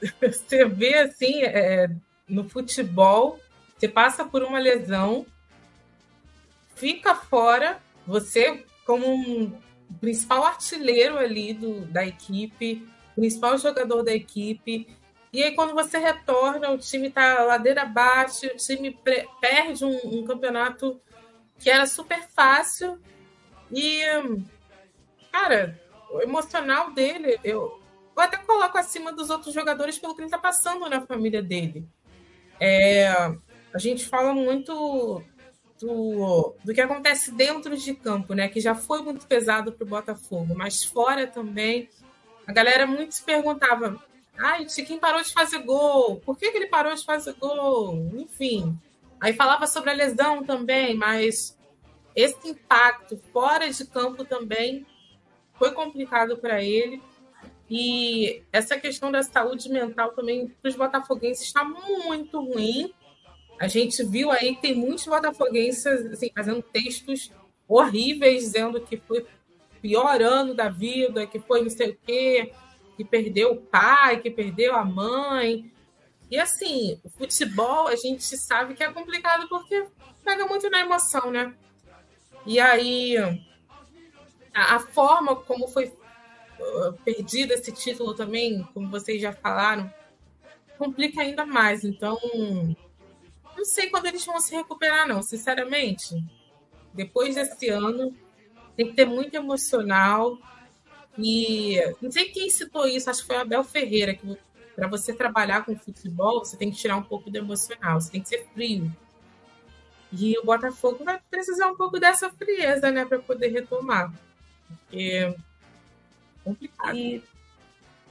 [0.20, 1.88] você vê assim, é,
[2.28, 3.40] no futebol,
[3.76, 5.24] você passa por uma lesão,
[6.74, 9.58] fica fora, você como um
[10.00, 14.86] principal artilheiro ali do, da equipe, principal jogador da equipe,
[15.32, 18.98] e aí quando você retorna, o time está ladeira abaixo, o time
[19.40, 21.00] perde um, um campeonato
[21.58, 22.98] que era super fácil
[23.72, 24.02] e
[25.32, 25.78] cara,
[26.10, 27.77] o emocional dele, eu,
[28.18, 31.86] eu até coloco acima dos outros jogadores pelo que ele está passando na família dele.
[32.60, 33.08] É,
[33.72, 35.22] a gente fala muito
[35.80, 38.48] do, do que acontece dentro de campo, né?
[38.48, 41.88] Que já foi muito pesado para o Botafogo, mas fora também.
[42.46, 44.02] A galera muito se perguntava:
[44.36, 48.10] ai, Tiquinho parou de fazer gol, por que, que ele parou de fazer gol?
[48.14, 48.78] Enfim,
[49.20, 51.58] Aí falava sobre a lesão também, mas
[52.14, 54.86] esse impacto fora de campo também
[55.54, 57.02] foi complicado para ele.
[57.70, 62.92] E essa questão da saúde mental também para os botafoguenses está muito ruim.
[63.60, 67.30] A gente viu aí que tem muitos botafoguenses assim, fazendo textos
[67.66, 69.26] horríveis, dizendo que foi
[69.82, 72.52] pior ano da vida, que foi não sei o quê,
[72.96, 75.70] que perdeu o pai, que perdeu a mãe.
[76.30, 79.86] E assim, o futebol a gente sabe que é complicado porque
[80.24, 81.54] pega muito na emoção, né?
[82.46, 83.16] E aí,
[84.54, 85.92] a, a forma como foi
[87.04, 89.92] perdido esse título também, como vocês já falaram,
[90.76, 91.84] complica ainda mais.
[91.84, 92.18] Então,
[93.56, 96.14] não sei quando eles vão se recuperar, não, sinceramente.
[96.94, 98.14] Depois desse ano,
[98.76, 100.38] tem que ter muito emocional.
[101.16, 104.38] E não sei quem citou isso, acho que foi a Abel Ferreira, que
[104.76, 108.22] para você trabalhar com futebol, você tem que tirar um pouco do emocional, você tem
[108.22, 108.88] que ser frio.
[110.12, 114.12] E o Botafogo vai precisar um pouco dessa frieza, né, para poder retomar.
[114.68, 115.34] Porque
[116.48, 116.96] complicado.
[116.96, 117.22] E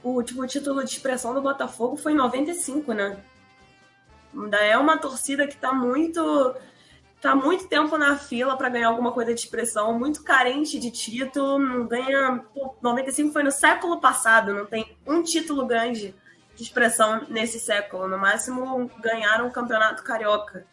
[0.02, 3.18] o último título de expressão do Botafogo foi em 95, né?
[4.34, 6.54] Ainda é uma torcida que está muito
[7.20, 11.58] tá muito tempo na fila para ganhar alguma coisa de expressão, muito carente de título,
[11.58, 12.44] não ganha.
[12.54, 16.14] Pô, 95 foi no século passado, não tem um título grande
[16.54, 18.08] de expressão nesse século.
[18.08, 20.66] No máximo ganharam o campeonato carioca.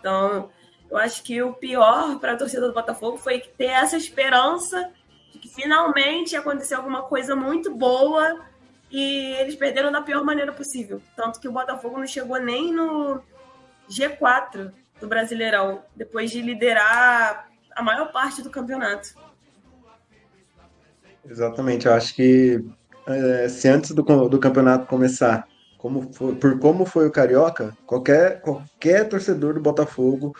[0.00, 0.50] Então,
[0.90, 4.90] eu acho que o pior para a torcida do Botafogo foi ter essa esperança
[5.32, 8.44] de que finalmente ia acontecer alguma coisa muito boa
[8.90, 11.00] e eles perderam da pior maneira possível.
[11.16, 13.20] Tanto que o Botafogo não chegou nem no
[13.90, 19.14] G4 do Brasileirão, depois de liderar a maior parte do campeonato.
[21.24, 22.64] Exatamente, eu acho que
[23.06, 28.40] é, se antes do, do campeonato começar, como foi, por como foi o Carioca, qualquer,
[28.40, 30.34] qualquer torcedor do Botafogo,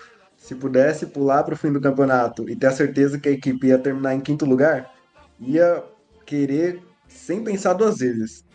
[0.49, 3.67] se pudesse pular para o fim do campeonato e ter a certeza que a equipe
[3.67, 4.95] ia terminar em quinto lugar,
[5.39, 5.85] ia
[6.25, 8.47] querer sem pensar duas vezes.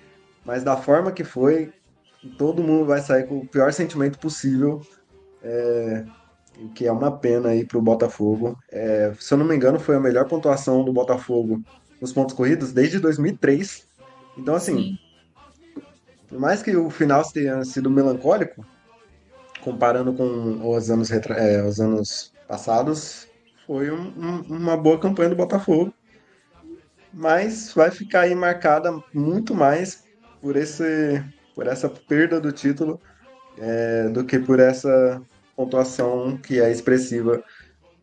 [0.43, 1.71] Mas da forma que foi,
[2.35, 4.81] todo mundo vai sair com o pior sentimento possível
[5.43, 6.03] é,
[6.59, 8.57] o que é uma pena aí para o Botafogo.
[8.71, 11.61] É, se eu não me engano, foi a melhor pontuação do Botafogo
[12.01, 13.87] nos pontos corridos desde 2003.
[14.35, 14.97] Então, assim, Sim.
[16.27, 18.65] por mais que o final tenha sido melancólico,
[19.63, 23.27] comparando com os anos, é, os anos passados,
[23.65, 25.93] foi um, um, uma boa campanha do Botafogo.
[27.13, 30.03] Mas vai ficar aí marcada muito mais
[30.41, 31.23] por, esse,
[31.55, 32.99] por essa perda do título
[33.57, 35.21] é, do que por essa
[35.55, 37.43] pontuação que é expressiva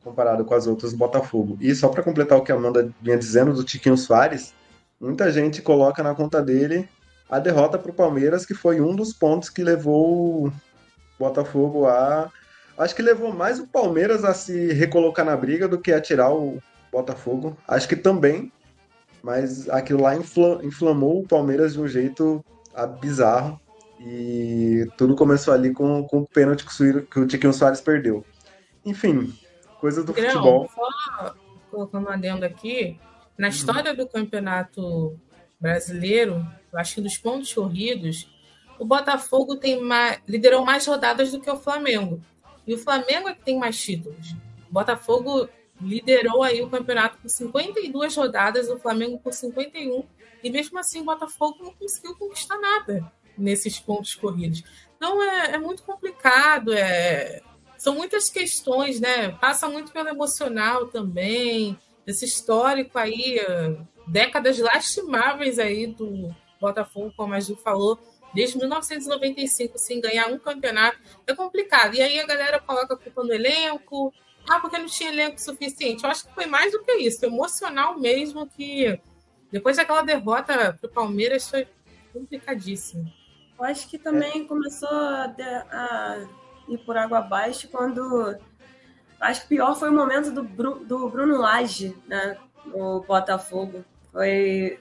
[0.03, 1.59] comparado com as outras do Botafogo.
[1.61, 4.55] E só para completar o que a Amanda vinha dizendo do Tiquinho Soares,
[5.01, 6.89] muita gente coloca na conta dele
[7.29, 10.53] a derrota para o Palmeiras, que foi um dos pontos que levou
[11.21, 12.31] Botafogo a.
[12.79, 16.33] Acho que levou mais o Palmeiras a se recolocar na briga do que a tirar
[16.33, 16.59] o
[16.91, 17.57] Botafogo.
[17.69, 18.51] Acho que também,
[19.23, 22.43] mas aquilo lá inflamou o Palmeiras de um jeito
[23.01, 23.61] bizarro.
[24.01, 28.25] E tudo começou ali com, com o pênalti que o, que o Tiquinho Soares perdeu.
[28.83, 29.31] Enfim,
[29.79, 30.71] coisas do Não, futebol.
[30.75, 31.35] Só
[31.71, 32.99] colocando um adendo aqui,
[33.37, 35.19] na história do campeonato
[35.61, 38.27] brasileiro, eu acho que dos pontos corridos,
[38.81, 42.19] o Botafogo tem mais, liderou mais rodadas do que o Flamengo.
[42.67, 44.33] E o Flamengo é que tem mais títulos.
[44.71, 50.03] O Botafogo liderou aí o campeonato por 52 rodadas, o Flamengo por 51.
[50.43, 54.65] E mesmo assim o Botafogo não conseguiu conquistar nada nesses pontos corridos.
[54.97, 57.43] Então é, é muito complicado, é,
[57.77, 59.31] são muitas questões, né?
[59.33, 63.39] Passa muito pelo emocional também, esse histórico aí,
[64.07, 67.99] décadas lastimáveis aí do Botafogo, como a Ju falou,
[68.35, 71.95] desde 1995 sem ganhar um campeonato, é complicado.
[71.95, 74.13] E aí a galera coloca a culpa no elenco,
[74.49, 76.05] ah, porque não tinha elenco suficiente.
[76.05, 78.99] Eu acho que foi mais do que isso, emocional mesmo, que
[79.51, 81.67] depois daquela derrota para o Palmeiras foi
[82.13, 83.13] complicadíssimo.
[83.59, 86.27] Eu acho que também começou a,
[86.69, 88.37] ir por água abaixo quando.
[89.21, 90.43] Acho que pior foi o momento do,
[90.85, 92.39] do Bruno Lage, né?
[92.65, 93.85] No Botafogo.
[94.13, 94.81] Foi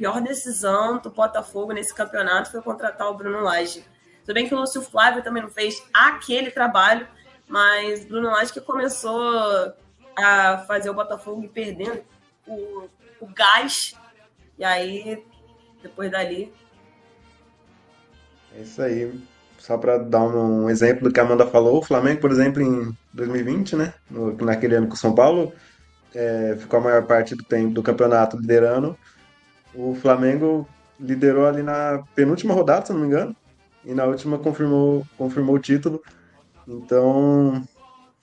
[0.00, 3.84] pior decisão do Botafogo nesse campeonato foi contratar o Bruno Lage.
[4.24, 7.06] Tudo bem que o Lúcio Flávio também não fez aquele trabalho,
[7.46, 9.74] mas Bruno Lage que começou
[10.16, 12.02] a fazer o Botafogo perdendo
[12.46, 12.88] o,
[13.20, 13.94] o gás.
[14.58, 15.22] E aí,
[15.82, 16.50] depois dali,
[18.56, 19.20] é isso aí.
[19.58, 22.96] Só para dar um, exemplo do que a Amanda falou, o Flamengo, por exemplo, em
[23.12, 25.52] 2020, né, no, naquele ano com o São Paulo,
[26.14, 28.98] é, ficou a maior parte do tempo do campeonato liderando.
[29.74, 33.34] O Flamengo liderou ali na penúltima rodada, se não me engano,
[33.84, 36.02] e na última confirmou, confirmou o título.
[36.66, 37.62] Então,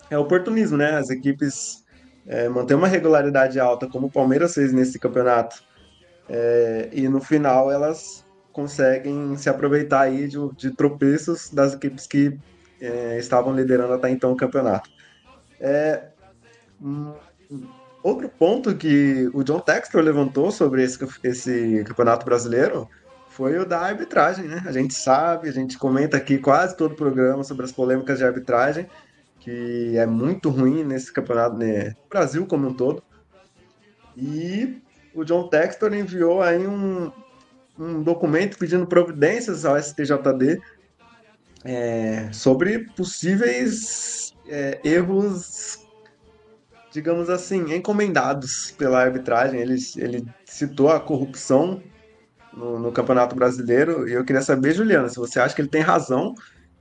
[0.10, 0.95] é oportunismo, né?
[0.95, 1.83] As equipes
[2.27, 5.63] é, uma regularidade alta, como o Palmeiras fez nesse campeonato,
[6.27, 12.38] é, e no final elas conseguem se aproveitar aí de, de tropeços das equipes que
[12.81, 14.89] é, estavam liderando até então o campeonato.
[15.60, 16.07] É,
[16.81, 17.13] um,
[18.03, 22.89] outro ponto que o John Textor levantou sobre esse, esse campeonato brasileiro
[23.29, 24.63] foi o da arbitragem, né?
[24.65, 28.25] A gente sabe, a gente comenta aqui quase todo o programa sobre as polêmicas de
[28.25, 28.88] arbitragem,
[29.39, 31.95] que é muito ruim nesse campeonato, né?
[32.10, 33.03] Brasil como um todo.
[34.15, 34.81] E
[35.13, 37.12] o John Textor enviou aí um,
[37.77, 40.60] um documento pedindo providências ao STJD
[41.63, 45.79] é, sobre possíveis é, erros,
[46.97, 49.60] digamos assim, encomendados pela arbitragem.
[49.60, 51.79] Ele, ele citou a corrupção
[52.51, 55.81] no, no, Campeonato Brasileiro e eu queria saber, Juliana, se você acha que ele tem
[55.81, 56.33] razão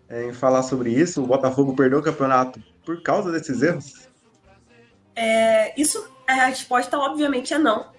[0.09, 1.22] é, em falar sobre isso.
[1.22, 4.09] O Botafogo perdeu o campeonato por causa desses erros?
[5.14, 7.92] É, isso, a resposta obviamente é não.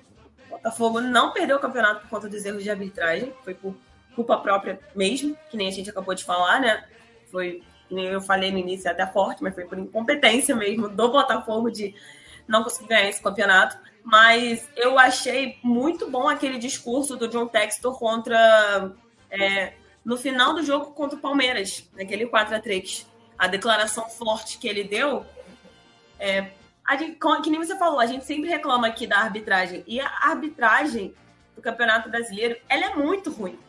[0.47, 3.75] O Botafogo não perdeu o campeonato por conta dos erros de arbitragem, foi por
[4.15, 6.83] culpa própria mesmo, que nem a gente acabou de falar, né?
[7.31, 11.95] Foi, eu falei no início, até forte, mas foi por incompetência mesmo do Botafogo de
[12.47, 13.77] não conseguir ganhar esse campeonato.
[14.03, 18.91] Mas eu achei muito bom aquele discurso do John Textor contra.
[19.29, 19.73] É,
[20.03, 23.05] no final do jogo contra o Palmeiras, naquele 4 a 3
[23.37, 25.25] A declaração forte que ele deu.
[26.17, 26.51] É,
[26.97, 29.83] gente, que nem você falou, a gente sempre reclama aqui da arbitragem.
[29.85, 31.13] E a arbitragem
[31.55, 33.59] do Campeonato Brasileiro, ela é muito ruim.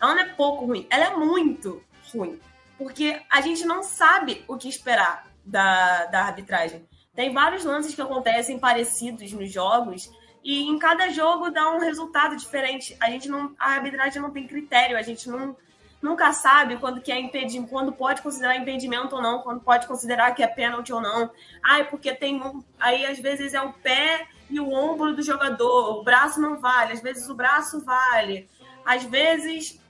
[0.00, 1.82] Ela não é pouco ruim, ela é muito
[2.14, 2.38] ruim.
[2.78, 6.86] Porque a gente não sabe o que esperar da, da arbitragem.
[7.14, 10.10] Tem vários lances que acontecem parecidos nos jogos
[10.42, 12.96] e em cada jogo dá um resultado diferente.
[13.00, 15.56] A gente não, a arbitragem não tem critério, a gente não,
[16.02, 20.34] nunca sabe quando que é impedimento, quando pode considerar impedimento ou não, quando pode considerar
[20.34, 21.30] que é pênalti ou não.
[21.64, 26.00] Ai, porque tem um, aí às vezes é o pé e o ombro do jogador,
[26.00, 28.48] o braço não vale, às vezes o braço vale,
[28.84, 29.80] às vezes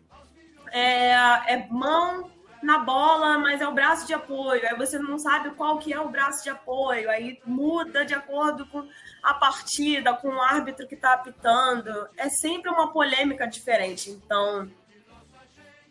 [0.70, 1.10] é,
[1.54, 2.30] é mão
[2.64, 4.66] na bola, mas é o braço de apoio.
[4.66, 7.10] Aí você não sabe qual que é o braço de apoio.
[7.10, 8.88] Aí muda de acordo com
[9.22, 12.08] a partida, com o árbitro que está apitando.
[12.16, 14.10] É sempre uma polêmica diferente.
[14.10, 14.70] Então,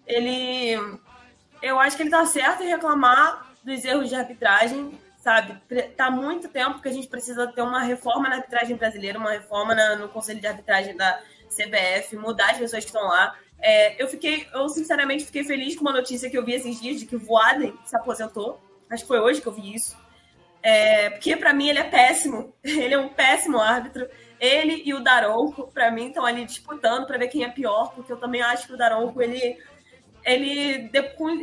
[0.07, 0.73] ele,
[1.61, 5.61] eu acho que ele está certo em reclamar dos erros de arbitragem, sabe?
[5.95, 9.75] Tá muito tempo que a gente precisa ter uma reforma na arbitragem brasileira, uma reforma
[9.75, 13.35] na, no conselho de arbitragem da CBF, mudar as pessoas que estão lá.
[13.65, 16.99] É, eu fiquei, eu sinceramente fiquei feliz com uma notícia que eu vi esses dias
[16.99, 18.59] de que o Voaden se aposentou.
[18.89, 19.97] Acho que foi hoje que eu vi isso.
[20.61, 22.53] É, porque para mim ele é péssimo.
[22.63, 24.07] Ele é um péssimo árbitro.
[24.39, 28.11] Ele e o Daronco, para mim, estão ali disputando para ver quem é pior, porque
[28.11, 29.57] eu também acho que o Daronco ele
[30.25, 30.89] ele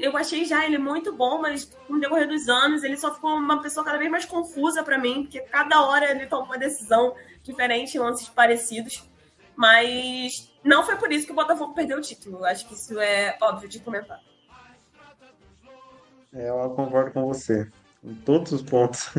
[0.03, 3.31] eu achei já ele muito bom, mas com o decorrer dos anos ele só ficou
[3.35, 7.15] uma pessoa cada vez mais confusa para mim, porque cada hora ele toma uma decisão
[7.43, 9.05] diferente lances parecidos.
[9.55, 12.45] Mas não foi por isso que o Botafogo perdeu o título.
[12.45, 14.21] Acho que isso é óbvio de comentar.
[16.33, 17.69] É, eu concordo com você
[18.05, 19.11] em todos os pontos.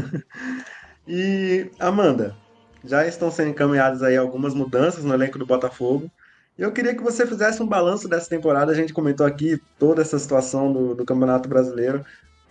[1.07, 2.35] e Amanda,
[2.83, 6.09] já estão sendo encaminhadas aí algumas mudanças no elenco do Botafogo.
[6.57, 8.71] Eu queria que você fizesse um balanço dessa temporada.
[8.71, 12.05] A gente comentou aqui toda essa situação do, do Campeonato Brasileiro.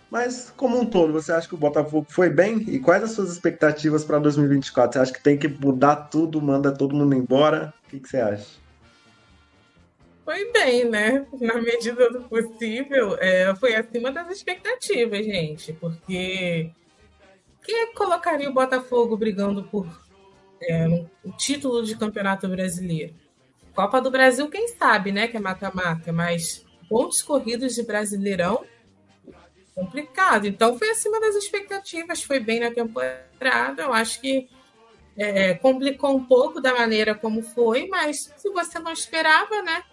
[0.09, 2.57] Mas, como um todo, você acha que o Botafogo foi bem?
[2.67, 4.93] E quais as suas expectativas para 2024?
[4.93, 7.73] Você acha que tem que mudar tudo, manda todo mundo embora?
[7.87, 8.60] O que, que você acha?
[10.31, 11.27] Foi bem, né?
[11.41, 15.73] Na medida do possível, é, foi acima das expectativas, gente.
[15.73, 16.71] Porque
[17.61, 19.85] quem colocaria o Botafogo brigando por
[20.63, 23.13] é, um título de campeonato brasileiro?
[23.75, 25.27] Copa do Brasil, quem sabe, né?
[25.27, 28.63] Que é mata-mata, mas pontos corridos de Brasileirão
[29.75, 30.47] complicado.
[30.47, 33.83] Então foi acima das expectativas, foi bem na temporada.
[33.83, 34.47] Eu acho que
[35.17, 39.83] é, complicou um pouco da maneira como foi, mas se você não esperava, né?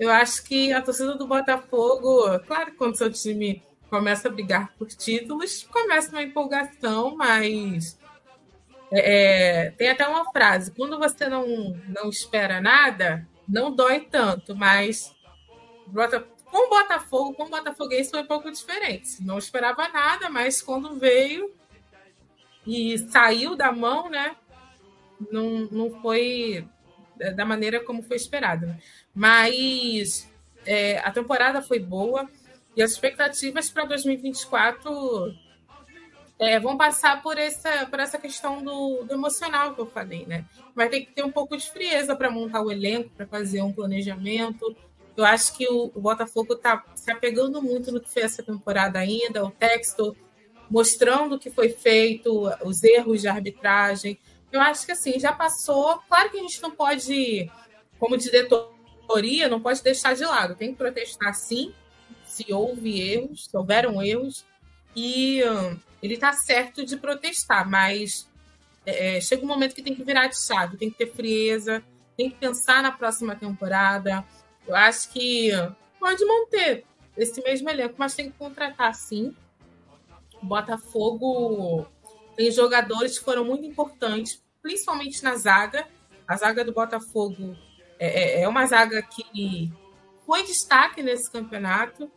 [0.00, 4.88] Eu acho que a torcida do Botafogo, claro, quando seu time começa a brigar por
[4.88, 7.98] títulos, começa uma empolgação, mas
[8.90, 11.46] é, é tem até uma frase: quando você não,
[11.86, 15.14] não espera nada, não dói tanto, mas
[16.46, 19.22] com o Botafogo, com o Botafoguense foi um pouco diferente.
[19.22, 21.52] Não esperava nada, mas quando veio
[22.66, 24.34] e saiu da mão, né?
[25.30, 26.66] Não, não foi
[27.34, 28.66] da maneira como foi esperado.
[28.66, 28.78] Né?
[29.14, 30.28] Mas
[30.64, 32.28] é, a temporada foi boa
[32.76, 35.34] e as expectativas para 2024
[36.38, 40.46] é, vão passar por essa, por essa questão do, do, emocional que eu falei, né?
[40.74, 43.72] Vai ter que ter um pouco de frieza para montar o elenco, para fazer um
[43.72, 44.74] planejamento,
[45.16, 48.98] Eu acho que o, o Botafogo está se apegando muito no que foi essa temporada
[48.98, 50.16] ainda, o texto
[50.70, 54.18] mostrando o que foi feito, os erros de arbitragem.
[54.52, 55.98] Eu acho que assim, já passou.
[56.08, 57.50] Claro que a gente não pode,
[57.98, 60.56] como diretoria, não pode deixar de lado.
[60.56, 61.72] Tem que protestar sim,
[62.24, 64.44] se houve erros, se houveram erros.
[64.94, 68.28] E hum, ele está certo de protestar, mas
[68.84, 71.82] é, é, chega um momento que tem que virar de chave, tem que ter frieza,
[72.16, 74.24] tem que pensar na próxima temporada.
[74.66, 75.50] Eu acho que
[75.98, 76.84] pode manter
[77.16, 79.34] esse mesmo elenco, mas tem que contratar sim.
[80.42, 81.86] Botafogo
[82.40, 85.86] tem jogadores que foram muito importantes, principalmente na zaga.
[86.26, 87.54] A zaga do Botafogo
[87.98, 89.70] é, é, é uma zaga que
[90.24, 92.10] foi destaque nesse campeonato.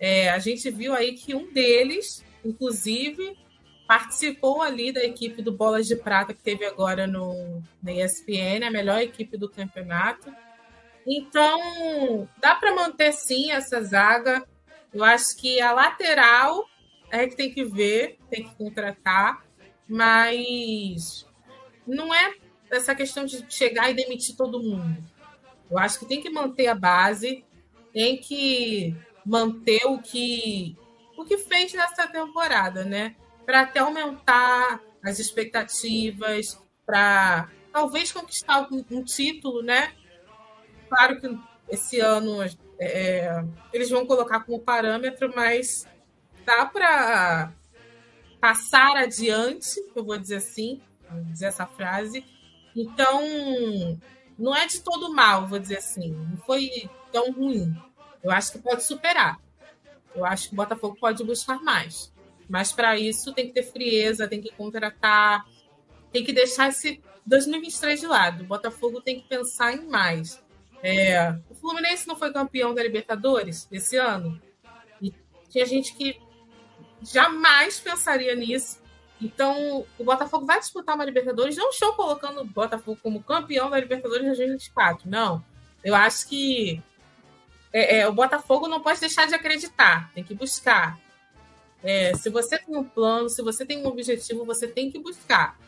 [0.00, 3.38] É, a gente viu aí que um deles, inclusive,
[3.86, 8.70] participou ali da equipe do Bolas de Prata que teve agora no na ESPN, a
[8.72, 10.28] melhor equipe do campeonato.
[11.06, 14.44] Então, dá para manter sim essa zaga.
[14.92, 16.66] Eu acho que a lateral
[17.22, 19.44] é que tem que ver, tem que contratar,
[19.88, 21.26] mas
[21.86, 22.34] não é
[22.70, 25.02] essa questão de chegar e demitir todo mundo.
[25.70, 27.44] Eu acho que tem que manter a base,
[27.92, 28.94] tem que
[29.24, 30.76] manter o que
[31.16, 33.16] o que fez nessa temporada, né?
[33.46, 39.92] para até aumentar as expectativas, para talvez conquistar um, título, né?
[40.88, 41.38] Claro que
[41.70, 42.42] esse ano
[42.80, 45.86] é, eles vão colocar como parâmetro, mas
[46.46, 47.52] dá para
[48.40, 50.80] passar adiante, eu vou dizer assim,
[51.10, 52.24] vou dizer essa frase.
[52.74, 53.20] Então,
[54.38, 57.74] não é de todo mal, vou dizer assim, não foi tão ruim.
[58.22, 59.40] Eu acho que pode superar.
[60.14, 62.12] Eu acho que o Botafogo pode buscar mais.
[62.48, 65.44] Mas para isso tem que ter frieza, tem que contratar,
[66.12, 68.44] tem que deixar esse 2023 de lado.
[68.44, 70.42] O Botafogo tem que pensar em mais.
[70.82, 74.40] É, o Fluminense não foi campeão da Libertadores esse ano.
[75.02, 75.12] E
[75.50, 76.20] tinha gente que
[77.12, 78.78] jamais pensaria nisso.
[79.20, 81.56] Então, o Botafogo vai disputar uma Libertadores.
[81.56, 85.08] Não estou colocando o Botafogo como campeão da Libertadores de 2024.
[85.08, 85.42] Não.
[85.82, 86.82] Eu acho que
[87.72, 90.10] é, é, o Botafogo não pode deixar de acreditar.
[90.14, 90.98] Tem que buscar.
[91.82, 95.58] É, se você tem um plano, se você tem um objetivo, você tem que buscar.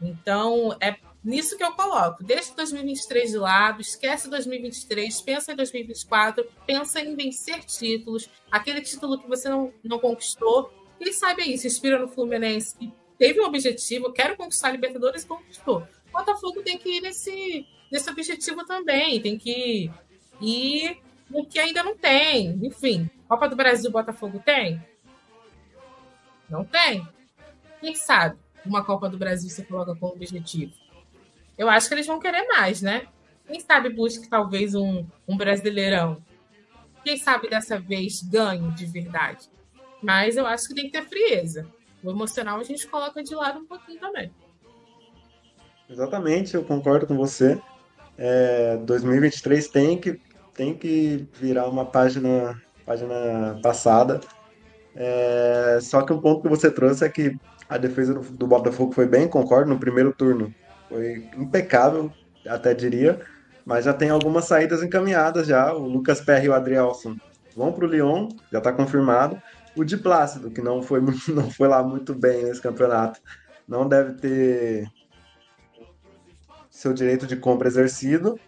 [0.00, 2.22] Então, é nisso que eu coloco.
[2.24, 9.18] Deixa 2023 de lado, esquece 2023, pensa em 2024, pensa em vencer títulos, aquele título
[9.20, 10.72] que você não, não conquistou.
[10.98, 15.24] Quem sabe aí, se inspira no Fluminense, que teve um objetivo, quero conquistar a Libertadores
[15.24, 15.86] conquistou.
[16.08, 19.90] O Botafogo tem que ir nesse, nesse objetivo também, tem que
[20.40, 20.98] ir
[21.30, 22.58] no que ainda não tem.
[22.62, 24.80] Enfim, Copa do Brasil, Botafogo tem?
[26.50, 27.06] Não tem.
[27.80, 30.81] Quem sabe uma Copa do Brasil você coloca como objetivo?
[31.56, 33.06] Eu acho que eles vão querer mais, né?
[33.46, 36.22] Quem sabe busque talvez um, um brasileirão.
[37.04, 39.50] Quem sabe dessa vez ganhe de verdade.
[40.02, 41.66] Mas eu acho que tem que ter frieza.
[42.02, 44.32] O emocional a gente coloca de lado um pouquinho também.
[45.88, 47.60] Exatamente, eu concordo com você.
[48.16, 50.20] É, 2023 tem que,
[50.54, 54.20] tem que virar uma página, página passada
[54.94, 57.36] é, só que o ponto que você trouxe é que
[57.68, 60.54] a defesa do, do Botafogo foi bem, concordo, no primeiro turno.
[60.92, 62.12] Foi impecável,
[62.46, 63.18] até diria.
[63.64, 65.72] Mas já tem algumas saídas encaminhadas já.
[65.72, 67.16] O Lucas Perry e o Adrielson
[67.56, 69.40] vão para o Lyon, já está confirmado.
[69.74, 71.00] O de Plácido, que não foi,
[71.32, 73.20] não foi lá muito bem nesse campeonato,
[73.66, 74.86] não deve ter
[76.68, 78.38] seu direito de compra exercido.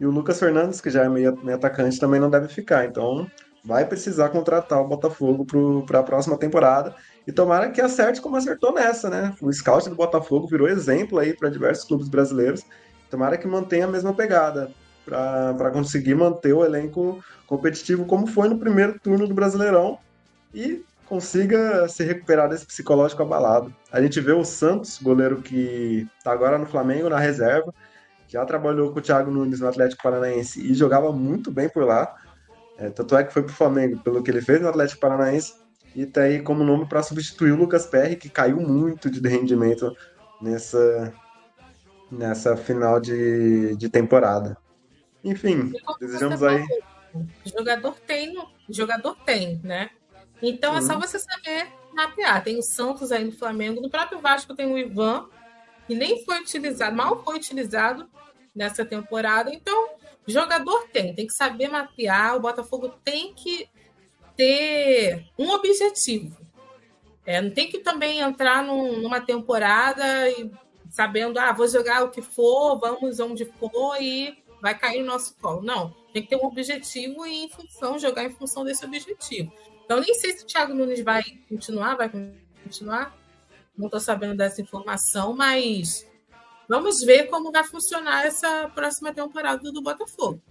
[0.00, 2.84] E o Lucas Fernandes, que já é meio, meio atacante, também não deve ficar.
[2.84, 3.30] Então,
[3.64, 5.46] vai precisar contratar o Botafogo
[5.86, 6.96] para a próxima temporada.
[7.26, 9.34] E tomara que acerte como acertou nessa, né?
[9.40, 12.64] O scout do Botafogo virou exemplo aí para diversos clubes brasileiros.
[13.10, 14.70] Tomara que mantenha a mesma pegada
[15.04, 19.98] para conseguir manter o elenco competitivo como foi no primeiro turno do Brasileirão
[20.54, 23.74] e consiga se recuperar desse psicológico abalado.
[23.90, 27.74] A gente vê o Santos, goleiro que está agora no Flamengo, na reserva,
[28.28, 32.16] já trabalhou com o Thiago Nunes no Atlético Paranaense e jogava muito bem por lá.
[32.78, 35.61] É, tanto é que foi pro Flamengo pelo que ele fez no Atlético Paranaense
[35.94, 39.94] e tá aí como nome para substituir o Lucas Perry, que caiu muito de rendimento
[40.40, 41.12] nessa,
[42.10, 44.56] nessa final de, de temporada.
[45.22, 46.64] Enfim, desejamos aí.
[47.44, 48.34] Jogador tem,
[48.68, 49.90] jogador tem, né?
[50.40, 52.42] Então é só você saber mapear.
[52.42, 55.28] Tem o Santos aí no Flamengo, no próprio Vasco tem o Ivan,
[55.86, 58.08] que nem foi utilizado, mal foi utilizado
[58.54, 59.52] nessa temporada.
[59.52, 59.90] Então,
[60.26, 62.36] Jogador tem, tem que saber mapear.
[62.36, 63.68] O Botafogo tem que
[64.42, 66.36] ter um objetivo.
[67.24, 70.50] É, não tem que também entrar num, numa temporada e
[70.90, 75.36] sabendo, ah, vou jogar o que for, vamos onde for e vai cair no nosso
[75.36, 75.62] colo.
[75.62, 79.52] Não, tem que ter um objetivo e em função, jogar em função desse objetivo.
[79.84, 82.10] Então, nem sei se o Thiago Nunes vai continuar, vai
[82.64, 83.16] continuar.
[83.76, 86.06] Não estou sabendo dessa informação, mas
[86.68, 90.42] vamos ver como vai funcionar essa próxima temporada do Botafogo.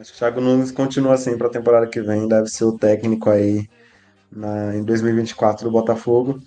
[0.00, 2.78] Acho que o Thiago Nunes continua assim para a temporada que vem, deve ser o
[2.78, 3.68] técnico aí
[4.32, 6.40] na, em 2024 do Botafogo.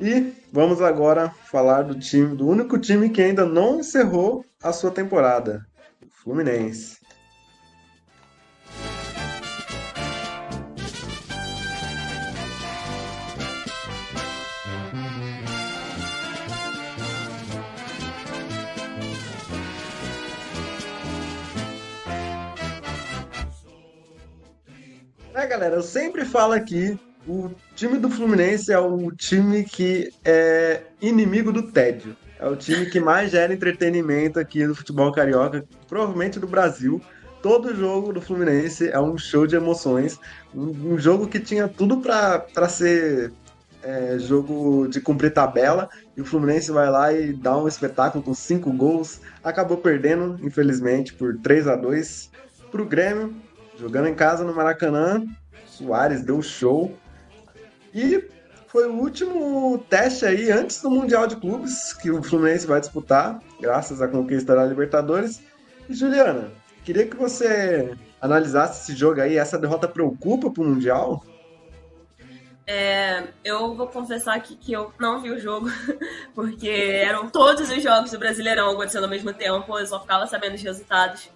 [0.00, 4.90] E vamos agora falar do time, do único time que ainda não encerrou a sua
[4.90, 5.66] temporada,
[6.02, 6.96] o Fluminense.
[25.50, 26.96] Galera, eu sempre falo aqui,
[27.26, 32.16] o time do Fluminense é o time que é inimigo do tédio.
[32.38, 37.02] É o time que mais gera entretenimento aqui no futebol carioca, provavelmente do Brasil.
[37.42, 40.20] Todo jogo do Fluminense é um show de emoções.
[40.54, 43.32] Um, um jogo que tinha tudo para ser
[43.82, 45.90] é, jogo de cumprir tabela.
[46.16, 49.20] E o Fluminense vai lá e dá um espetáculo com cinco gols.
[49.42, 52.30] Acabou perdendo, infelizmente, por 3 a 2
[52.70, 53.34] para o Grêmio.
[53.80, 55.24] Jogando em casa no Maracanã,
[55.80, 56.94] Soares deu show.
[57.94, 58.28] E
[58.68, 63.40] foi o último teste aí antes do Mundial de Clubes que o Fluminense vai disputar,
[63.60, 65.42] graças à conquista da Libertadores.
[65.88, 66.52] E Juliana,
[66.84, 69.36] queria que você analisasse esse jogo aí.
[69.36, 71.24] Essa derrota preocupa para o Mundial?
[72.66, 75.68] É, eu vou confessar aqui que eu não vi o jogo,
[76.36, 80.54] porque eram todos os jogos do Brasileirão acontecendo ao mesmo tempo, eu só ficava sabendo
[80.54, 81.28] os resultados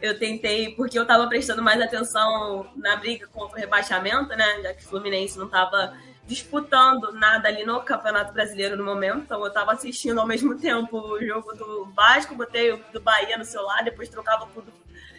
[0.00, 4.62] eu tentei, porque eu tava prestando mais atenção na briga contra o rebaixamento, né?
[4.62, 5.94] Já que o Fluminense não tava
[6.26, 9.18] disputando nada ali no Campeonato Brasileiro no momento.
[9.18, 13.36] Então eu tava assistindo ao mesmo tempo o jogo do Vasco, botei o do Bahia
[13.36, 14.64] no celular, depois trocava pro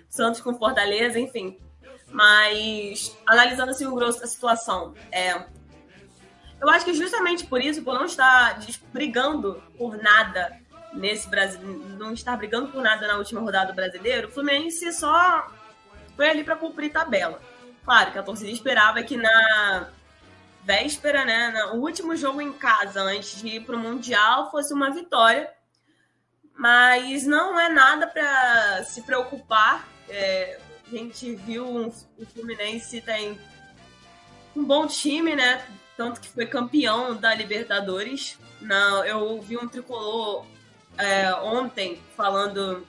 [0.09, 1.57] Santos com Fortaleza, enfim.
[2.07, 5.45] Mas analisando assim o grosso da situação, é,
[6.61, 8.59] eu acho que justamente por isso, por não estar
[8.93, 10.60] brigando por nada
[10.93, 11.61] nesse Brasil,
[11.97, 15.49] não estar brigando por nada na última rodada do brasileiro, o Fluminense só
[16.15, 17.41] foi ali para cumprir tabela.
[17.83, 19.89] Claro que a torcida esperava que na
[20.63, 24.91] véspera, né, no último jogo em casa, antes de ir para o Mundial, fosse uma
[24.91, 25.51] vitória.
[26.53, 29.87] Mas não é nada para se preocupar.
[30.07, 33.39] É, a gente viu um, o Fluminense tem
[34.55, 35.65] um bom time, né?
[35.97, 38.37] Tanto que foi campeão da Libertadores.
[38.59, 40.45] Não, eu vi um tricolor
[41.01, 42.85] é, ontem falando.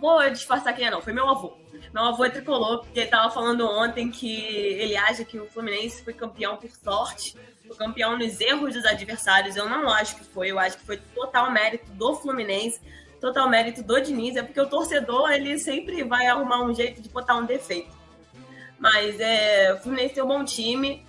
[0.00, 1.00] Vou disfarçar quem é, não.
[1.00, 1.56] Foi meu avô.
[1.92, 6.04] Meu avô é tricolor, porque ele tava falando ontem que ele acha que o Fluminense
[6.04, 9.56] foi campeão por sorte, foi campeão nos erros dos adversários.
[9.56, 12.80] Eu não acho que foi, eu acho que foi total mérito do Fluminense,
[13.20, 14.36] total mérito do Diniz.
[14.36, 17.90] É porque o torcedor, ele sempre vai arrumar um jeito de botar um defeito.
[18.78, 21.04] Mas é, o Fluminense tem um bom time.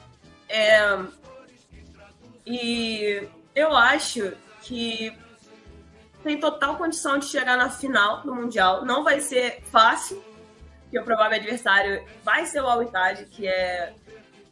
[0.47, 0.99] É,
[2.45, 5.18] e eu acho que
[6.26, 8.84] tem total condição de chegar na final do Mundial.
[8.84, 10.21] Não vai ser fácil,
[10.82, 12.84] porque o provável adversário vai ser o Al
[13.30, 13.93] que é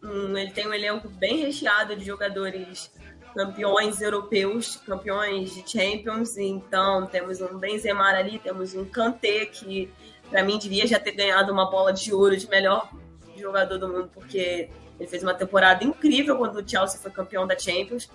[0.03, 2.91] um, ele tem um elenco bem recheado de jogadores
[3.33, 6.37] campeões europeus, campeões de Champions.
[6.37, 9.91] Então, temos um Benzema ali, temos um Kanté, que
[10.29, 12.87] para mim devia já ter ganhado uma bola de ouro de melhor
[13.35, 14.69] jogador do mundo, porque
[14.99, 18.07] ele fez uma temporada incrível quando o Chelsea foi campeão da Champions.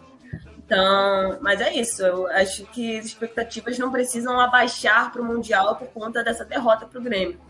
[0.69, 2.05] Então, mas é isso.
[2.05, 6.85] Eu acho que as expectativas não precisam abaixar para o Mundial por conta dessa derrota
[6.85, 7.41] para o Grêmio.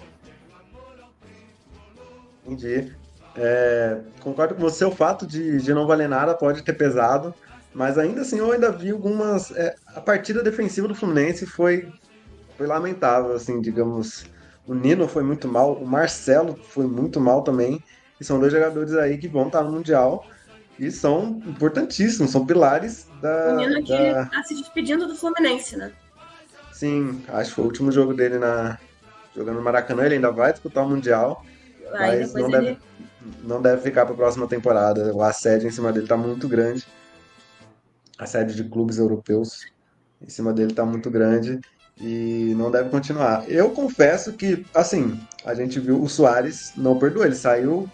[2.47, 2.95] Entendi.
[3.35, 7.35] É, concordo com você, o fato de, de não valer nada pode ter pesado,
[7.75, 9.51] mas ainda assim eu ainda vi algumas.
[9.51, 11.93] É, a partida defensiva do Fluminense foi,
[12.57, 14.27] foi lamentável, assim, digamos.
[14.64, 17.83] O Nino foi muito mal, o Marcelo foi muito mal também,
[18.21, 20.25] e são dois jogadores aí que vão estar no Mundial
[20.79, 23.53] e são importantíssimos, são pilares da.
[23.53, 24.26] O menino que da...
[24.26, 25.93] tá se despedindo do Fluminense, né?
[26.72, 28.79] Sim, acho que foi o último jogo dele na
[29.35, 31.45] jogando no Maracanã, ele ainda vai disputar o Mundial.
[31.93, 32.51] Aí mas não, ele...
[32.51, 32.79] deve,
[33.45, 35.14] não deve ficar para a próxima temporada.
[35.14, 36.87] O assédio em cima dele tá muito grande.
[38.18, 39.66] Assédio de clubes europeus
[40.20, 41.61] em cima dele tá muito grande
[42.01, 43.49] e não deve continuar.
[43.49, 47.89] Eu confesso que, assim, a gente viu o Soares não perdoou, ele saiu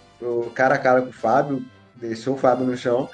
[0.54, 1.62] cara a cara com o Fábio,
[1.96, 3.08] deixou o Fábio no chão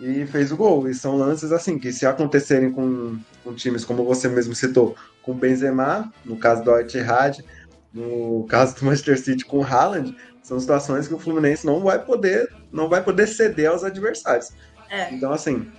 [0.00, 0.88] e fez o gol.
[0.88, 5.34] E são lances assim que se acontecerem com, com times como você mesmo citou, com
[5.34, 7.44] Benzema, no caso do Etihad,
[7.92, 12.04] no caso do Manchester City com o Haaland, são situações que o Fluminense não vai
[12.04, 14.50] poder, não vai poder ceder aos adversários.
[14.90, 15.12] É.
[15.14, 15.70] Então assim,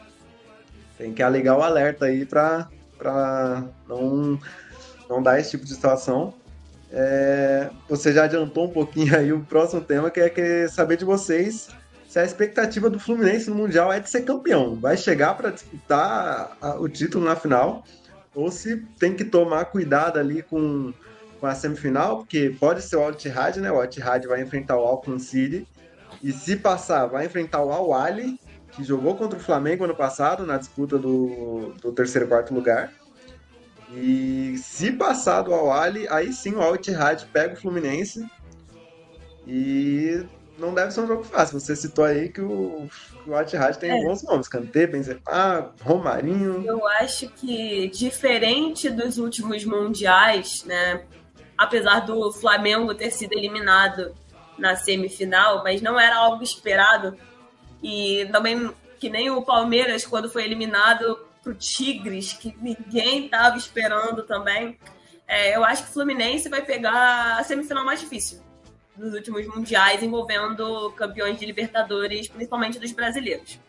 [0.98, 4.40] tem que ligar o alerta aí para para não
[5.10, 6.34] não dá esse tipo de situação.
[6.96, 11.04] É, você já adiantou um pouquinho aí o próximo tema, que é querer saber de
[11.04, 11.68] vocês
[12.14, 14.76] se a expectativa do Fluminense no Mundial é de ser campeão.
[14.76, 17.84] Vai chegar para disputar o título na final,
[18.36, 20.94] ou se tem que tomar cuidado ali com,
[21.40, 23.72] com a semifinal, porque pode ser o Al-Ittihad, né?
[23.72, 25.68] O Al-Ittihad vai enfrentar o Auckland City,
[26.22, 28.40] e se passar, vai enfrentar o Al-Ali,
[28.74, 32.94] que jogou contra o Flamengo ano passado, na disputa do, do terceiro e quarto lugar.
[33.92, 38.24] E se passar do Al-Ali, aí sim o Al-Ittihad pega o Fluminense
[39.48, 40.24] e
[40.58, 41.60] não deve ser um jogo fácil.
[41.60, 42.88] Você citou aí que o,
[43.26, 44.04] o Al-Ittihad tem é.
[44.04, 45.22] bons nomes, Kanté, Benzema,
[45.82, 46.64] Romarinho.
[46.66, 51.06] Eu acho que diferente dos últimos mundiais, né,
[51.58, 54.14] apesar do Flamengo ter sido eliminado
[54.58, 57.18] na semifinal, mas não era algo esperado.
[57.82, 64.24] E também que nem o Palmeiras quando foi eliminado pro Tigres, que ninguém estava esperando
[64.24, 64.78] também.
[65.28, 68.42] É, eu acho que o Fluminense vai pegar a semifinal mais difícil
[68.96, 73.60] dos últimos mundiais, envolvendo campeões de Libertadores, principalmente dos brasileiros.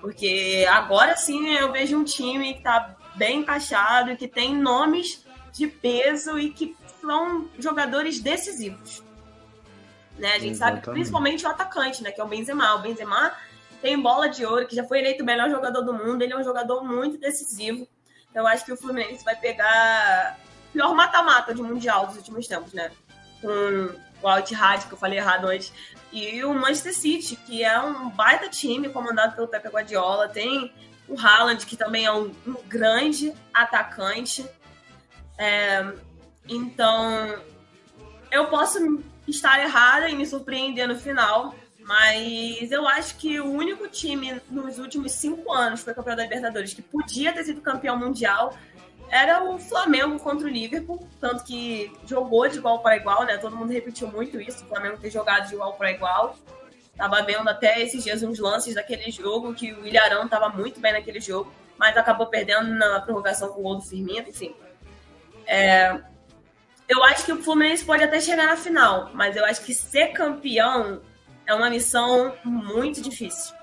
[0.00, 5.66] Porque agora sim eu vejo um time que está bem encaixado que tem nomes de
[5.66, 9.02] peso e que são jogadores decisivos.
[10.18, 10.28] Né?
[10.28, 10.58] A gente Exatamente.
[10.58, 12.10] sabe que principalmente o atacante, né?
[12.10, 12.74] Que é o Benzema.
[12.74, 13.32] O Benzema
[13.80, 16.22] tem bola de ouro, que já foi eleito o melhor jogador do mundo.
[16.22, 17.86] Ele é um jogador muito decisivo.
[18.30, 20.38] Então, eu acho que o Fluminense vai pegar
[20.68, 22.90] o pior mata-mata de Mundial dos últimos tempos, né?
[23.40, 23.90] Com
[24.24, 25.72] o Al Ittihad, que eu falei errado antes,
[26.10, 30.28] e o Manchester City, que é um baita time comandado pelo Pepe Guardiola.
[30.28, 30.72] Tem
[31.06, 34.48] o Haaland, que também é um, um grande atacante.
[35.36, 35.92] É,
[36.48, 37.38] então,
[38.30, 43.88] eu posso estar errada e me surpreender no final, mas eu acho que o único
[43.88, 47.98] time nos últimos cinco anos que foi campeão da Libertadores que podia ter sido campeão
[47.98, 48.56] mundial
[49.14, 53.38] era o Flamengo contra o Liverpool, tanto que jogou de igual para igual, né?
[53.38, 56.36] Todo mundo repetiu muito isso, o Flamengo ter jogado de igual para igual.
[56.96, 60.92] Tava vendo até esses dias uns lances daquele jogo que o Ilharão tava muito bem
[60.92, 64.52] naquele jogo, mas acabou perdendo na prorrogação com o gol do Firmino, enfim.
[65.46, 65.96] É,
[66.88, 70.08] eu acho que o Fluminense pode até chegar na final, mas eu acho que ser
[70.08, 71.00] campeão
[71.46, 73.53] é uma missão muito difícil.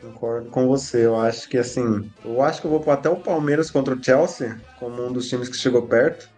[0.00, 1.06] Concordo com você.
[1.06, 4.02] Eu acho que assim, eu acho que eu vou pôr até o Palmeiras contra o
[4.02, 6.28] Chelsea como um dos times que chegou perto.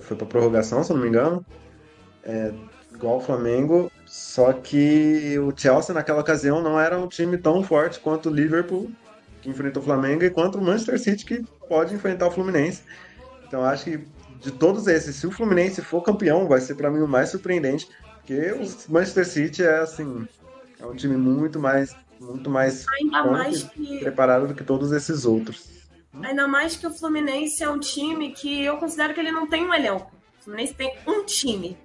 [0.00, 1.44] Foi para prorrogação, se não me engano.
[2.22, 2.52] É,
[2.92, 8.00] igual o Flamengo, só que o Chelsea naquela ocasião não era um time tão forte
[8.00, 8.90] quanto o Liverpool,
[9.40, 12.82] que enfrentou o Flamengo, e quanto o Manchester City, que pode enfrentar o Fluminense.
[13.46, 14.06] Então acho que
[14.40, 17.88] de todos esses, se o Fluminense for campeão, vai ser para mim o mais surpreendente,
[18.16, 20.28] porque o Manchester City é assim,
[20.78, 23.98] é um time muito mais muito mais, mais que...
[23.98, 25.68] preparado do que todos esses outros.
[26.22, 29.64] Ainda mais que o Fluminense é um time que eu considero que ele não tem
[29.64, 30.10] um elenco.
[30.40, 31.78] O Fluminense tem um time.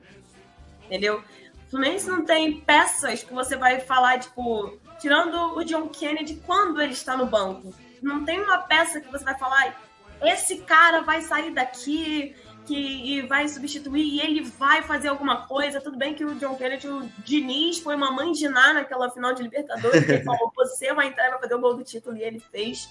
[0.86, 1.24] Entendeu?
[1.68, 6.82] O Fluminense não tem peças que você vai falar, tipo, tirando o John Kennedy quando
[6.82, 7.74] ele está no banco.
[8.02, 9.80] Não tem uma peça que você vai falar,
[10.22, 12.36] esse cara vai sair daqui
[12.66, 15.82] que vai substituir e ele vai fazer alguma coisa.
[15.82, 19.34] Tudo bem que o John Kennedy, o Diniz, foi uma mãe de Ná naquela final
[19.34, 22.24] de Libertadores, ele falou: você vai entrar e vai fazer o gol do título, e
[22.24, 22.90] ele fez.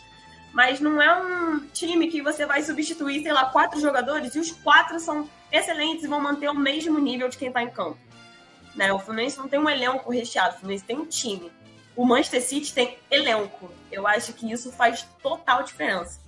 [0.52, 4.52] Mas não é um time que você vai substituir, sei lá, quatro jogadores e os
[4.52, 7.98] quatro são excelentes e vão manter o mesmo nível de quem está em campo.
[8.76, 8.92] Né?
[8.92, 11.50] O Fluminense não tem um elenco recheado, o Fluminense tem um time.
[11.96, 13.70] O Manchester City tem elenco.
[13.90, 16.20] Eu acho que isso faz total diferença.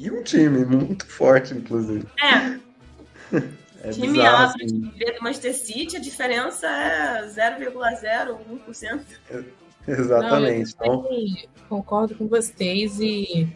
[0.00, 2.06] E um time muito forte, inclusive.
[2.18, 3.36] É.
[3.84, 4.80] é time bizarro, assim.
[4.80, 9.02] do Manchester City, a diferença é 0,01%.
[9.30, 9.44] É,
[9.86, 10.74] exatamente.
[10.80, 11.50] Não, então...
[11.68, 13.46] Concordo com vocês e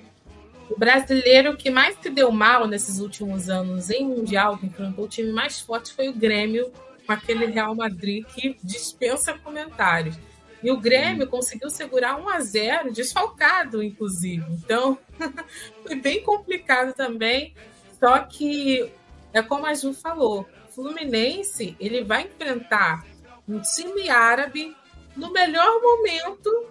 [0.68, 5.08] o brasileiro que mais se deu mal nesses últimos anos em Mundial, que enfrentou o
[5.08, 6.70] time mais forte, foi o Grêmio,
[7.06, 10.18] com aquele Real Madrid que dispensa comentários.
[10.64, 14.46] E o Grêmio conseguiu segurar 1 a 0 desfalcado, inclusive.
[14.50, 14.98] Então,
[15.86, 17.54] foi bem complicado também.
[18.00, 18.90] Só que,
[19.34, 23.04] é como a Ju falou, o Fluminense ele vai enfrentar
[23.46, 24.74] um time árabe
[25.14, 26.70] no melhor momento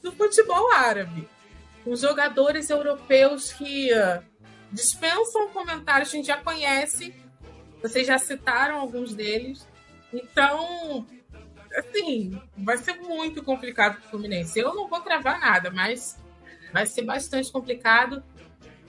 [0.00, 1.28] do futebol árabe.
[1.82, 4.22] Com jogadores europeus que uh,
[4.70, 7.12] dispensam comentários a gente já conhece.
[7.82, 9.66] Vocês já citaram alguns deles.
[10.12, 11.04] Então,
[11.74, 14.58] assim, vai ser muito complicado para o Fluminense.
[14.58, 16.18] Eu não vou cravar nada, mas
[16.72, 18.22] vai ser bastante complicado.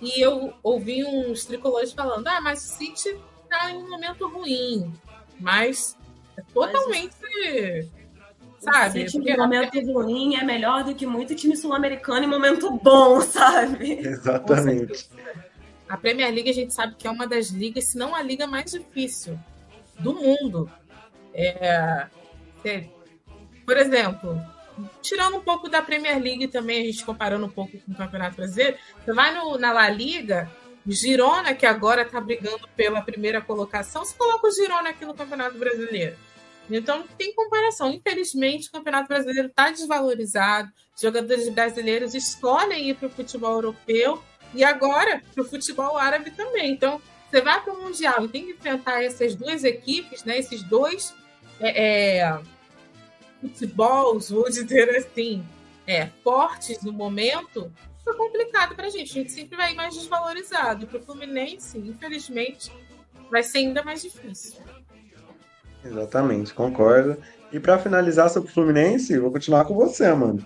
[0.01, 4.93] E eu ouvi uns tricolores falando: ah, mas o City está em um momento ruim.
[5.39, 5.97] Mas
[6.37, 7.15] é totalmente.
[7.21, 7.89] Mas,
[8.59, 9.05] sabe?
[9.05, 13.21] O City em momento ruim é melhor do que muito time sul-americano em momento bom,
[13.21, 13.99] sabe?
[13.99, 15.09] Exatamente.
[15.87, 18.45] a Premier League a gente sabe que é uma das ligas, se não a liga
[18.45, 19.39] mais difícil
[19.99, 20.69] do mundo.
[21.33, 22.07] É,
[23.65, 24.39] por exemplo,
[25.01, 28.35] tirando um pouco da Premier League também, a gente comparando um pouco com o Campeonato
[28.35, 30.49] Brasileiro, você vai no, na La Liga,
[30.87, 35.57] Girona, que agora está brigando pela primeira colocação, você coloca o Girona aqui no Campeonato
[35.57, 36.15] Brasileiro.
[36.69, 37.91] Então, não tem comparação.
[37.91, 40.71] Infelizmente, o Campeonato Brasileiro está desvalorizado.
[40.95, 44.21] Os jogadores brasileiros escolhem ir para o futebol europeu
[44.53, 46.71] e agora para o futebol árabe também.
[46.71, 46.99] Então,
[47.29, 51.13] você vai para o Mundial e tem que enfrentar essas duas equipes, né, esses dois
[51.59, 52.39] é, é,
[53.41, 55.45] futebols, vou dizer assim,
[55.87, 57.71] é, fortes no momento,
[58.03, 59.11] foi complicado para a gente.
[59.11, 60.83] A gente sempre vai mais desvalorizado.
[60.83, 62.71] E para o Fluminense, infelizmente,
[63.31, 64.61] vai ser ainda mais difícil.
[65.83, 67.17] Exatamente, concordo.
[67.51, 70.45] E para finalizar sobre o Fluminense, vou continuar com você, mano.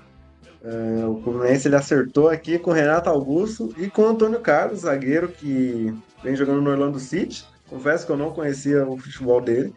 [0.62, 4.82] É, o Fluminense ele acertou aqui com o Renato Augusto e com o Antônio Carlos,
[4.82, 7.46] zagueiro que vem jogando no Orlando City.
[7.70, 9.74] Confesso que eu não conhecia o futebol dele.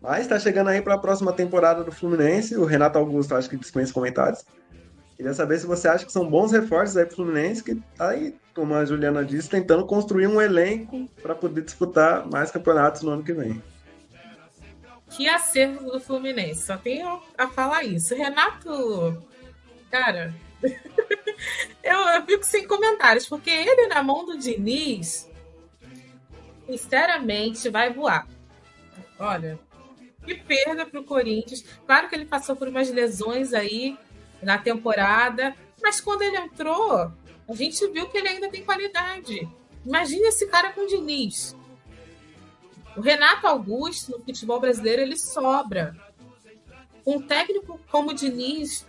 [0.00, 2.56] Mas está chegando aí para a próxima temporada do Fluminense.
[2.56, 4.44] O Renato Augusto acho que dispensa comentários.
[5.16, 8.10] Queria saber se você acha que são bons reforços aí para o Fluminense, que está
[8.10, 13.12] aí, como a Juliana disse, tentando construir um elenco para poder disputar mais campeonatos no
[13.12, 13.62] ano que vem.
[15.10, 18.14] Que acerto do Fluminense, só tenho a falar isso.
[18.14, 19.22] Renato,
[19.90, 20.34] cara,
[21.82, 25.30] eu, eu fico sem comentários, porque ele na mão do Diniz,
[26.66, 28.26] sinceramente, vai voar.
[29.18, 29.58] Olha,
[30.26, 31.64] que perda para o Corinthians.
[31.86, 33.96] Claro que ele passou por umas lesões aí
[34.42, 37.10] na temporada, mas quando ele entrou,
[37.48, 39.48] a gente viu que ele ainda tem qualidade.
[39.84, 41.56] Imagina esse cara com o Diniz.
[42.96, 45.96] O Renato Augusto, no futebol brasileiro, ele sobra.
[47.06, 48.84] Um técnico como o Diniz,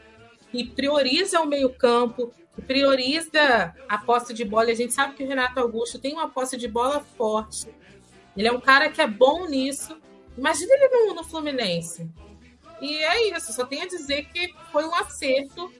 [0.51, 4.71] que prioriza o meio-campo, que prioriza a posse de bola.
[4.71, 7.67] A gente sabe que o Renato Augusto tem uma posse de bola forte.
[8.35, 9.95] Ele é um cara que é bom nisso.
[10.37, 12.09] Imagina ele no, no Fluminense.
[12.79, 15.73] E é isso, só tenho a dizer que foi um acerto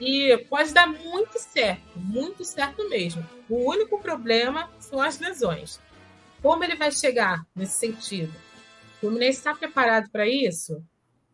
[0.00, 3.26] e pode dar muito certo, muito certo mesmo.
[3.48, 5.80] O único problema são as lesões.
[6.40, 8.32] Como ele vai chegar nesse sentido?
[8.96, 10.82] O Fluminense está preparado para isso?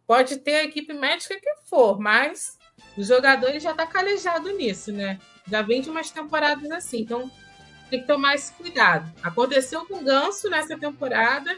[0.06, 2.58] Pode ter a equipe médica que for, mas
[2.96, 5.20] os jogadores já estão tá calejados nisso, né?
[5.48, 7.30] Já vem de umas temporadas assim, então
[7.90, 9.12] tem que tomar esse cuidado.
[9.22, 11.56] Aconteceu com o Ganso nessa temporada,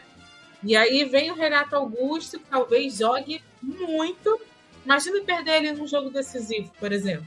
[0.63, 4.41] e aí vem o Renato Augusto, que talvez jogue muito.
[4.85, 7.27] Imagina perder ele num jogo decisivo, por exemplo.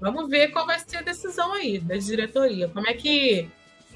[0.00, 2.68] Vamos ver qual vai ser a decisão aí da diretoria.
[2.68, 3.48] Como é que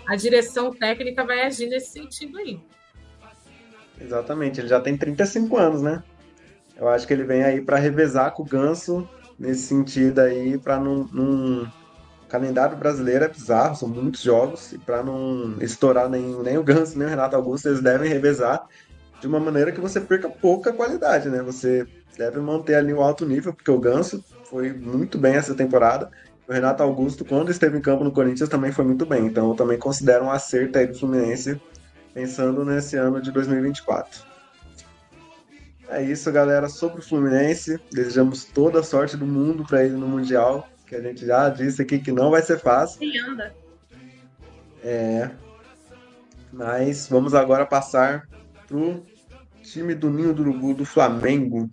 [0.09, 2.59] a direção técnica vai agir nesse sentido aí.
[4.01, 6.03] Exatamente, ele já tem 35 anos, né?
[6.75, 9.07] Eu acho que ele vem aí para revezar com o Ganso
[9.39, 11.71] nesse sentido aí, para não, não.
[12.29, 16.99] Calendário brasileiro é bizarro, são muitos jogos, e para não estourar nem, nem o Ganso
[16.99, 18.67] nem o Renato Augusto, eles devem revezar
[19.21, 21.43] de uma maneira que você perca pouca qualidade, né?
[21.43, 26.11] Você deve manter ali o alto nível, porque o Ganso foi muito bem essa temporada,
[26.49, 29.27] o Renato Augusto, quando esteve em campo no Corinthians, também foi muito bem.
[29.27, 31.61] Então eu também considero um acerto aí do Fluminense,
[32.15, 34.27] pensando nesse ano de 2024.
[35.91, 37.79] É isso, galera, sobre o Fluminense.
[37.93, 41.83] Desejamos toda a sorte do mundo para ele no Mundial, que a gente já disse
[41.83, 42.99] aqui que não vai ser fácil.
[43.01, 43.55] Quem anda?
[44.83, 45.31] É.
[46.53, 48.27] Mas vamos agora passar
[48.67, 49.05] pro
[49.63, 51.71] time do Ninho do Urubu do Flamengo.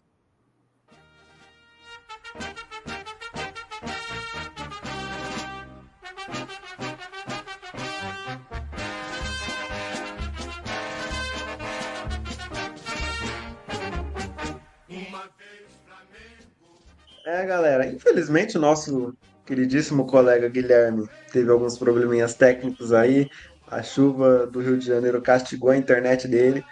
[17.26, 19.18] É, galera, infelizmente o nosso
[19.48, 23.28] queridíssimo colega Guilherme teve alguns probleminhas técnicos aí.
[23.68, 26.64] A chuva do Rio de Janeiro castigou a internet dele.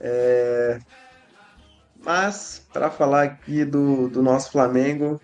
[0.00, 0.80] É...
[2.04, 5.20] Mas, para falar aqui do, do nosso Flamengo,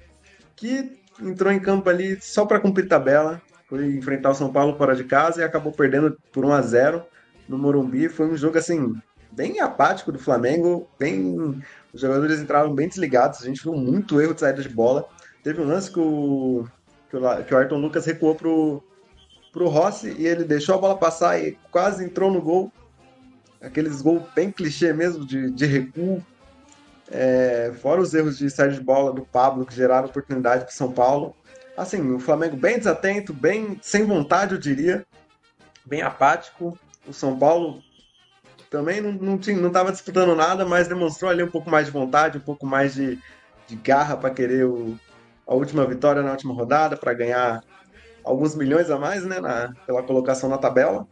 [0.54, 4.94] que entrou em campo ali só para cumprir tabela, foi enfrentar o São Paulo fora
[4.94, 7.04] de casa e acabou perdendo por 1 a 0
[7.48, 8.08] no Morumbi.
[8.08, 8.94] Foi um jogo assim
[9.40, 11.62] bem apático do Flamengo, bem
[11.94, 15.08] os jogadores entraram bem desligados, a gente viu muito erro de saída de bola.
[15.42, 16.66] Teve um lance que o,
[17.08, 18.84] que o, que o Ayrton Lucas recuou pro,
[19.50, 22.70] pro Rossi e ele deixou a bola passar e quase entrou no gol.
[23.62, 26.22] Aqueles gols bem clichê mesmo, de, de recuo.
[27.10, 30.92] É, fora os erros de saída de bola do Pablo, que geraram oportunidade para São
[30.92, 31.34] Paulo.
[31.78, 35.04] Assim, o Flamengo bem desatento, bem sem vontade, eu diria.
[35.86, 36.78] Bem apático.
[37.08, 37.82] O São Paulo
[38.70, 41.92] também não, não, tinha, não tava disputando nada, mas demonstrou ali um pouco mais de
[41.92, 43.18] vontade, um pouco mais de,
[43.66, 44.96] de garra para querer o,
[45.46, 47.64] a última vitória na última rodada, para ganhar
[48.22, 51.06] alguns milhões a mais, né, na, pela colocação na tabela.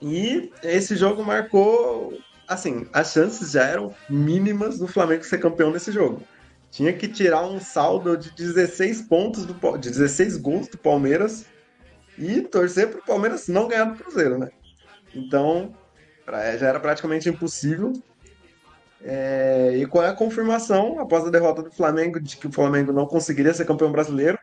[0.00, 5.90] E esse jogo marcou, assim, as chances já eram mínimas do Flamengo ser campeão nesse
[5.90, 6.22] jogo.
[6.70, 11.46] Tinha que tirar um saldo de 16 pontos, do, de 16 gols do Palmeiras
[12.18, 14.50] e torcer para o Palmeiras não ganhar do Cruzeiro, né?
[15.14, 15.74] Então,
[16.26, 17.92] já era praticamente impossível.
[19.04, 22.92] É, e qual é a confirmação, após a derrota do Flamengo, de que o Flamengo
[22.92, 24.38] não conseguiria ser campeão brasileiro?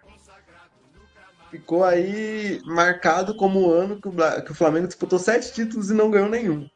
[1.50, 4.14] Ficou aí marcado como o ano que o,
[4.44, 6.70] que o Flamengo disputou sete títulos e não ganhou nenhum.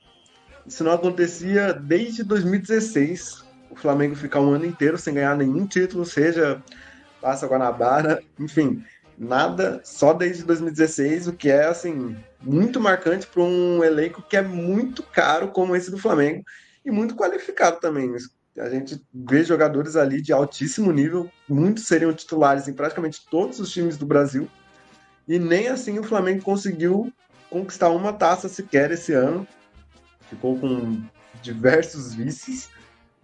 [0.65, 3.43] Isso não acontecia desde 2016.
[3.69, 6.63] O Flamengo ficar um ano inteiro sem ganhar nenhum título, seja
[7.21, 8.83] Taça Guanabara, enfim,
[9.17, 14.41] nada, só desde 2016, o que é assim muito marcante para um elenco que é
[14.41, 16.43] muito caro como esse do Flamengo
[16.85, 18.13] e muito qualificado também.
[18.59, 23.71] A gente vê jogadores ali de altíssimo nível, muitos seriam titulares em praticamente todos os
[23.71, 24.47] times do Brasil.
[25.27, 27.11] E nem assim o Flamengo conseguiu
[27.49, 29.47] conquistar uma taça sequer esse ano.
[30.29, 31.01] Ficou com
[31.41, 32.69] diversos vices,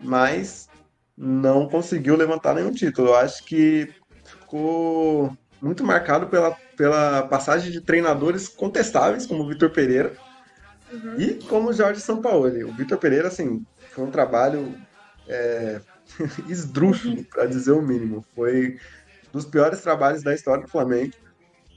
[0.01, 0.69] mas
[1.17, 3.09] não conseguiu levantar nenhum título.
[3.09, 3.93] Eu acho que
[4.23, 10.13] ficou muito marcado pela, pela passagem de treinadores contestáveis, como o Vitor Pereira
[10.89, 11.19] uhum.
[11.19, 12.63] e como o Jorge Sampaoli.
[12.63, 14.73] O Vitor Pereira, assim, foi um trabalho
[15.27, 15.81] é,
[16.47, 17.23] esdrúxulo, uhum.
[17.25, 18.23] para dizer o mínimo.
[18.33, 18.79] Foi
[19.33, 21.11] dos piores trabalhos da história do Flamengo.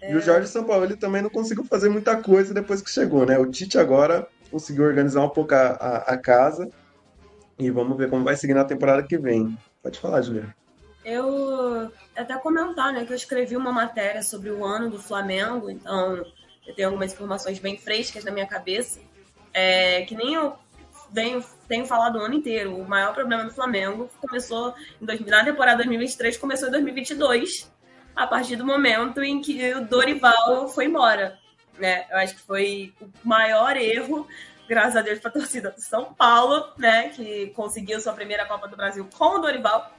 [0.01, 0.13] É.
[0.13, 0.23] E o é.
[0.23, 3.37] Jorge Sampaoli também não conseguiu fazer muita coisa depois que chegou, né?
[3.37, 6.71] O Tite agora conseguiu organizar um pouco a, a, a casa
[7.59, 9.59] e vamos ver como vai seguir na temporada que vem.
[9.83, 10.55] Pode falar, Juliana.
[11.05, 16.25] Eu até comentar, né, que eu escrevi uma matéria sobre o ano do Flamengo, então
[16.67, 19.01] eu tenho algumas informações bem frescas na minha cabeça,
[19.53, 20.57] é, que nem eu
[21.11, 22.77] venho, tenho falado o ano inteiro.
[22.77, 27.71] O maior problema do Flamengo começou em 2000, na temporada 2023, começou em 2022,
[28.15, 31.39] a partir do momento em que o Dorival foi embora.
[31.79, 32.07] Né?
[32.11, 34.27] Eu acho que foi o maior erro,
[34.69, 38.69] graças a Deus, para a torcida do São Paulo, né, que conseguiu sua primeira Copa
[38.69, 39.91] do Brasil com o Dorival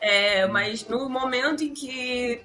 [0.00, 2.44] é, mas no momento em que.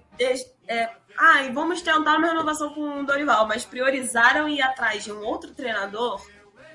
[0.67, 5.23] É, ah, vamos tentar uma renovação com o Dorival, mas priorizaram ir atrás de um
[5.23, 6.25] outro treinador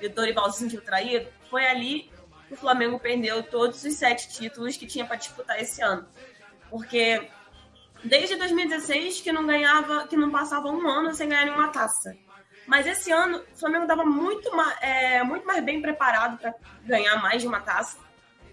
[0.01, 2.09] e o Dorival se sentiu traído, foi ali
[2.47, 6.07] que o Flamengo perdeu todos os sete títulos que tinha para disputar esse ano.
[6.69, 7.29] Porque
[8.03, 12.15] desde 2016 que não ganhava, que não passava um ano sem ganhar nenhuma taça.
[12.65, 14.49] Mas esse ano o Flamengo estava muito,
[14.81, 16.53] é, muito mais bem preparado para
[16.85, 17.97] ganhar mais de uma taça,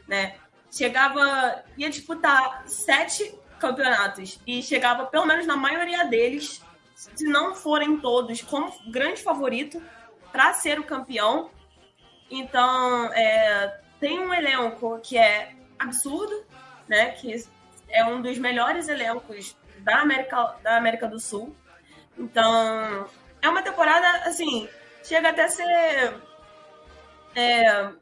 [0.08, 0.36] né?
[0.76, 6.62] Chegava, ia disputar sete campeonatos e chegava pelo menos na maioria deles,
[6.94, 9.82] se não forem todos, como grande favorito
[10.32, 11.50] para ser o campeão.
[12.30, 16.44] Então, é, tem um elenco que é absurdo,
[16.88, 17.10] né?
[17.12, 17.44] Que
[17.88, 21.54] é um dos melhores elencos da América, da América do Sul.
[22.18, 23.08] Então,
[23.40, 24.68] é uma temporada, assim,
[25.04, 26.20] chega até a ser
[27.34, 27.92] é,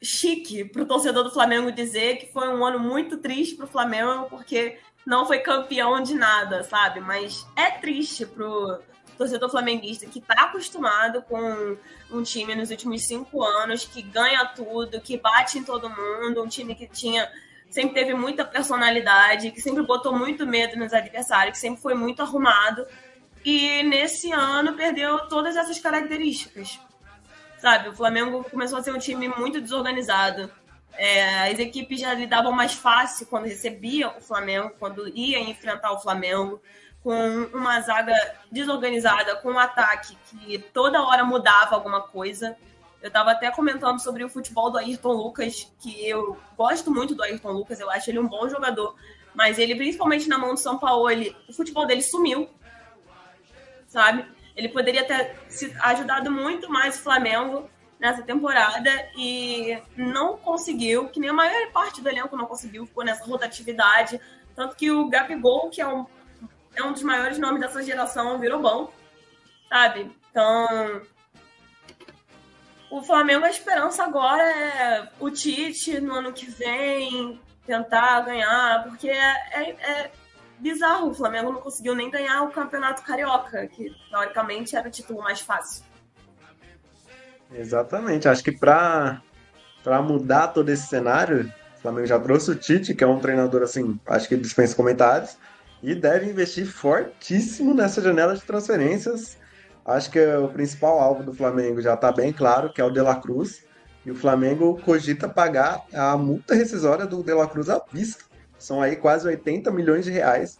[0.00, 3.68] chique para o torcedor do Flamengo dizer que foi um ano muito triste para o
[3.68, 7.00] Flamengo porque não foi campeão de nada, sabe?
[7.00, 8.78] Mas é triste pro
[9.16, 11.76] torcedor flamenguista que está acostumado com
[12.10, 16.46] um time nos últimos cinco anos que ganha tudo, que bate em todo mundo, um
[16.46, 17.28] time que tinha
[17.68, 22.22] sempre teve muita personalidade, que sempre botou muito medo nos adversários, que sempre foi muito
[22.22, 22.86] arrumado.
[23.44, 26.78] E nesse ano perdeu todas essas características
[27.58, 27.88] sabe?
[27.88, 30.50] O Flamengo começou a ser um time muito desorganizado.
[30.96, 36.00] É, as equipes já lidavam mais fácil quando recebiam o Flamengo, quando ia enfrentar o
[36.00, 36.60] Flamengo,
[37.02, 38.14] com uma zaga
[38.50, 42.56] desorganizada, com um ataque que toda hora mudava alguma coisa.
[43.00, 47.22] Eu estava até comentando sobre o futebol do Ayrton Lucas, que eu gosto muito do
[47.22, 48.96] Ayrton Lucas, eu acho ele um bom jogador,
[49.32, 52.50] mas ele, principalmente na mão do São Paulo, ele, o futebol dele sumiu,
[53.86, 54.26] sabe?
[54.58, 55.36] Ele poderia ter
[55.82, 62.02] ajudado muito mais o Flamengo nessa temporada e não conseguiu, que nem a maior parte
[62.02, 64.20] do elenco não conseguiu, ficou nessa rotatividade.
[64.56, 66.04] Tanto que o Gabigol, que é um,
[66.74, 68.92] é um dos maiores nomes dessa geração, virou bom,
[69.68, 70.10] sabe?
[70.28, 71.02] Então,
[72.90, 79.08] o Flamengo, a esperança agora é o Tite no ano que vem tentar ganhar, porque
[79.08, 80.10] é, é, é
[80.58, 81.10] bizarro.
[81.10, 85.40] O Flamengo não conseguiu nem ganhar o Campeonato Carioca, que teoricamente era o título mais
[85.40, 85.84] fácil.
[87.52, 88.28] Exatamente.
[88.28, 89.22] Acho que para
[90.02, 93.98] mudar todo esse cenário, o Flamengo já trouxe o Tite, que é um treinador assim,
[94.06, 95.38] acho que dispensa comentários,
[95.82, 99.38] e deve investir fortíssimo nessa janela de transferências.
[99.86, 103.00] Acho que o principal alvo do Flamengo já está bem claro, que é o De
[103.00, 103.66] La Cruz.
[104.04, 108.27] E o Flamengo cogita pagar a multa rescisória do De La Cruz à vista
[108.58, 110.58] são aí quase 80 milhões de reais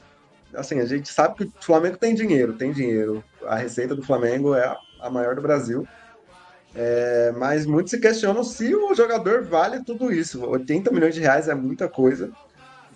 [0.54, 3.22] assim, a gente sabe que o Flamengo tem dinheiro, tem dinheiro.
[3.46, 5.86] A receita do Flamengo é a maior do Brasil.
[6.74, 10.44] É, mas muitos se questionam se o jogador vale tudo isso.
[10.44, 12.30] 80 milhões de reais é muita coisa.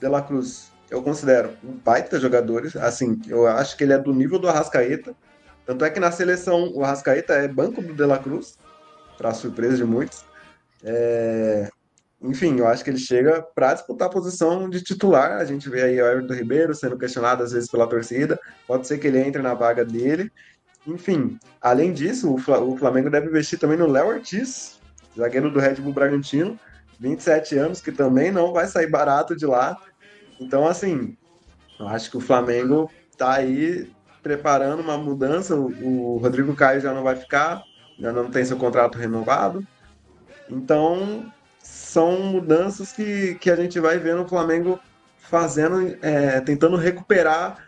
[0.01, 2.69] De La Cruz, eu considero um baita jogador.
[2.81, 5.15] Assim, eu acho que ele é do nível do Arrascaeta.
[5.65, 8.59] Tanto é que na seleção o Arrascaeta é banco do De La Cruz,
[9.17, 10.25] para surpresa de muitos.
[10.83, 11.71] É,
[12.23, 15.33] enfim, eu acho que ele chega para disputar a posição de titular.
[15.33, 18.39] A gente vê aí o Everton Ribeiro sendo questionado às vezes pela torcida.
[18.67, 20.31] Pode ser que ele entre na vaga dele.
[20.87, 22.39] Enfim, além disso, o
[22.77, 24.81] Flamengo deve investir também no Léo Ortiz,
[25.17, 26.59] zagueiro do Red Bull Bragantino,
[26.99, 29.77] 27 anos, que também não vai sair barato de lá.
[30.41, 31.17] Então, assim,
[31.79, 33.93] eu acho que o Flamengo está aí
[34.23, 35.57] preparando uma mudança.
[35.57, 37.63] O Rodrigo Caio já não vai ficar,
[37.99, 39.67] já não tem seu contrato renovado.
[40.49, 41.33] Então,
[41.93, 44.81] são mudanças que, que a gente vai vendo o Flamengo
[45.19, 47.59] fazendo, é, tentando recuperar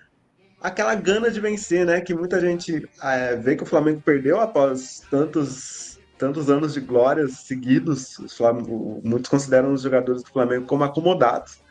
[0.63, 2.01] aquela gana de vencer, né?
[2.01, 7.41] Que muita gente é, vê que o Flamengo perdeu após tantos, tantos anos de glórias
[7.41, 8.17] seguidos.
[8.35, 11.63] Flamengo, muitos consideram os jogadores do Flamengo como acomodados.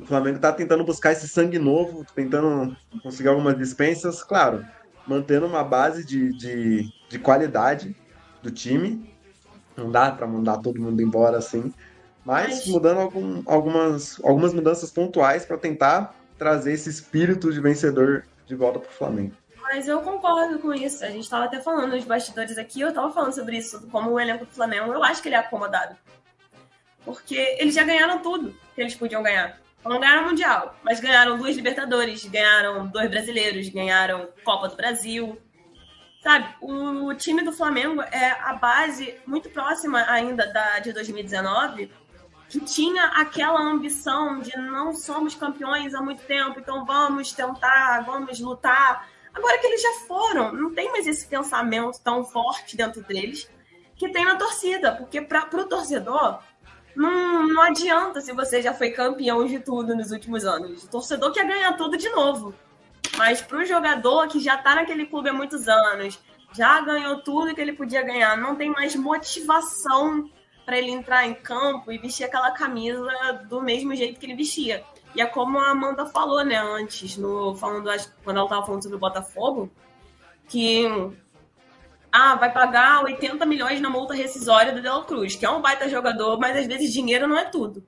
[0.00, 4.64] O Flamengo está tentando buscar esse sangue novo, tentando conseguir algumas dispensas, claro,
[5.06, 7.94] mantendo uma base de, de, de qualidade
[8.42, 9.11] do time,
[9.76, 11.72] não dá para mandar todo mundo embora assim.
[12.24, 18.54] Mas, mudando algum, algumas, algumas mudanças pontuais para tentar trazer esse espírito de vencedor de
[18.54, 19.32] volta para o Flamengo.
[19.60, 21.04] Mas eu concordo com isso.
[21.04, 24.20] A gente estava até falando nos bastidores aqui, eu estava falando sobre isso, como o
[24.20, 25.96] elenco do Flamengo, eu acho que ele é acomodado.
[27.04, 29.60] Porque eles já ganharam tudo que eles podiam ganhar.
[29.84, 35.36] Não ganharam Mundial, mas ganharam duas Libertadores, ganharam dois brasileiros, ganharam Copa do Brasil,
[36.22, 41.90] Sabe, o time do Flamengo é a base muito próxima ainda da de 2019,
[42.48, 48.38] que tinha aquela ambição de não somos campeões há muito tempo, então vamos tentar, vamos
[48.38, 49.08] lutar.
[49.34, 53.50] Agora que eles já foram, não tem mais esse pensamento tão forte dentro deles
[53.96, 56.38] que tem na torcida, porque para o torcedor
[56.94, 60.84] não, não adianta se você já foi campeão de tudo nos últimos anos.
[60.84, 62.54] O torcedor quer ganhar tudo de novo.
[63.16, 66.18] Mas para o jogador que já está naquele clube há muitos anos,
[66.54, 70.30] já ganhou tudo que ele podia ganhar, não tem mais motivação
[70.64, 73.10] para ele entrar em campo e vestir aquela camisa
[73.48, 74.84] do mesmo jeito que ele vestia.
[75.14, 77.90] E é como a Amanda falou, né, antes, no, falando,
[78.24, 79.70] quando ela estava falando sobre o Botafogo,
[80.48, 80.86] que
[82.10, 85.88] ah, vai pagar 80 milhões na multa rescisória do Del Cruz, que é um baita
[85.88, 87.84] jogador, mas às vezes dinheiro não é tudo.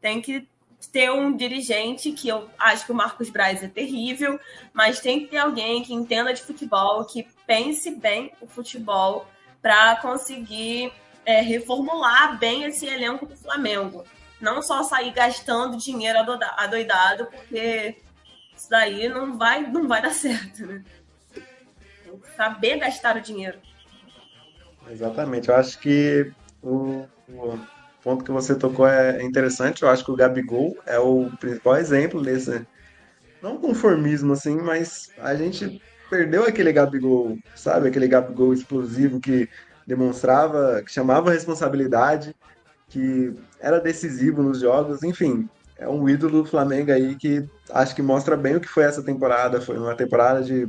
[0.00, 0.48] Tem que
[0.88, 4.38] ter um dirigente que eu acho que o Marcos Braz é terrível,
[4.72, 9.26] mas tem que ter alguém que entenda de futebol, que pense bem o futebol
[9.60, 10.92] para conseguir
[11.24, 14.04] é, reformular bem esse elenco do Flamengo.
[14.40, 16.18] Não só sair gastando dinheiro
[16.56, 17.96] adoidado, porque
[18.56, 20.84] isso daí não vai, não vai dar certo, né?
[22.36, 23.58] Saber gastar o dinheiro.
[24.88, 25.48] Exatamente.
[25.48, 26.32] Eu acho que
[26.62, 27.58] o, o
[28.04, 29.82] ponto que você tocou é interessante.
[29.82, 32.64] Eu acho que o Gabigol é o principal exemplo desse.
[33.42, 37.88] Não conformismo, assim, mas a gente perdeu aquele Gabigol, sabe?
[37.88, 39.48] Aquele Gabigol explosivo que
[39.86, 42.36] demonstrava, que chamava responsabilidade,
[42.88, 45.48] que era decisivo nos jogos, enfim.
[45.76, 49.02] É um ídolo do Flamengo aí que acho que mostra bem o que foi essa
[49.02, 49.60] temporada.
[49.60, 50.68] Foi uma temporada de,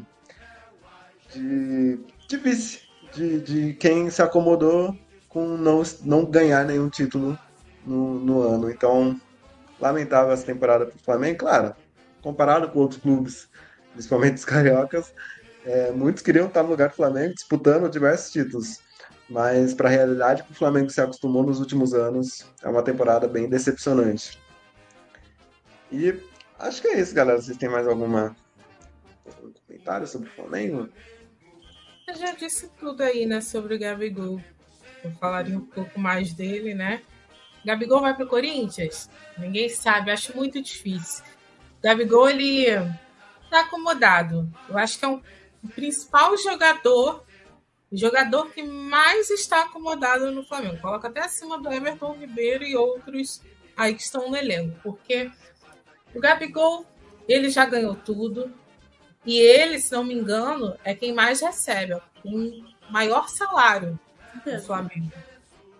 [1.33, 2.81] de, de vice,
[3.13, 4.97] de, de quem se acomodou
[5.35, 7.37] com não, não ganhar nenhum título
[7.85, 8.71] no, no ano.
[8.71, 9.19] Então,
[9.81, 11.75] lamentável essa temporada para o Flamengo, claro,
[12.21, 13.49] comparado com outros clubes,
[13.91, 15.13] principalmente os cariocas,
[15.65, 18.79] é, muitos queriam estar no lugar do Flamengo disputando diversos títulos.
[19.29, 23.27] Mas para a realidade que o Flamengo se acostumou nos últimos anos, é uma temporada
[23.27, 24.39] bem decepcionante.
[25.91, 26.17] E
[26.59, 27.41] acho que é isso, galera.
[27.41, 28.33] Vocês têm mais alguma
[29.25, 30.87] algum comentário sobre o Flamengo?
[32.07, 34.39] Eu já disse tudo aí, né, sobre o Gabigol
[35.05, 37.01] eu falaria um pouco mais dele, né?
[37.65, 39.09] Gabigol vai para o Corinthians?
[39.37, 41.23] Ninguém sabe, acho muito difícil.
[41.81, 42.67] Gabigol, ele
[43.43, 44.51] está acomodado.
[44.69, 45.21] Eu acho que é um,
[45.63, 47.23] o principal jogador,
[47.91, 50.81] o jogador que mais está acomodado no Flamengo.
[50.81, 53.41] Coloca até acima do Everton Ribeiro e outros
[53.75, 55.29] aí que estão no elenco, porque
[56.13, 56.85] o Gabigol,
[57.27, 58.53] ele já ganhou tudo,
[59.25, 63.99] e ele, se não me engano, é quem mais recebe, com maior salário
[64.45, 65.11] do Flamengo.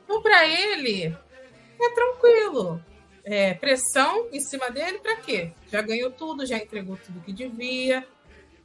[0.03, 2.82] Então, para ele, é tranquilo.
[3.24, 5.51] É, pressão em cima dele, para quê?
[5.72, 8.05] Já ganhou tudo, já entregou tudo que devia.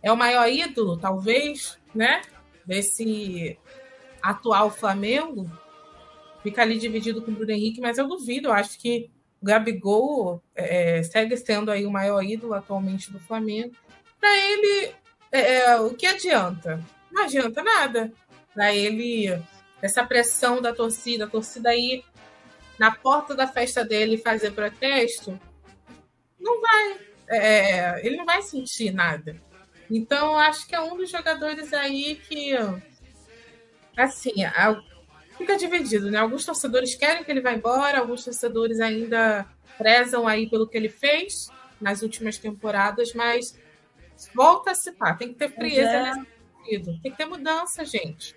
[0.02, 2.22] É o maior ídolo, talvez, né?
[2.64, 3.58] Desse
[4.22, 5.50] atual Flamengo.
[6.42, 8.48] Fica ali dividido com o Bruno Henrique, mas eu duvido.
[8.48, 13.74] Eu acho que o Gabigol é, segue sendo aí o maior ídolo atualmente do Flamengo.
[14.18, 14.92] Para ele,
[15.32, 16.82] é, é, o que adianta?
[17.10, 18.12] Não adianta nada.
[18.52, 19.40] Para ele,
[19.82, 22.04] essa pressão da torcida, a torcida aí
[22.78, 25.38] na porta da festa dele fazer protesto,
[26.38, 26.98] não vai.
[27.28, 29.36] É, ele não vai sentir nada.
[29.90, 32.54] Então, acho que é um dos jogadores aí que,
[33.96, 34.32] assim,
[35.36, 36.18] fica dividido, né?
[36.18, 40.88] Alguns torcedores querem que ele vá embora, alguns torcedores ainda prezam aí pelo que ele
[40.88, 41.48] fez
[41.80, 43.58] nas últimas temporadas, mas
[44.34, 46.02] volta a se pá, tem que ter frieza é.
[46.02, 46.26] nesse
[46.56, 48.36] sentido, tem que ter mudança, gente.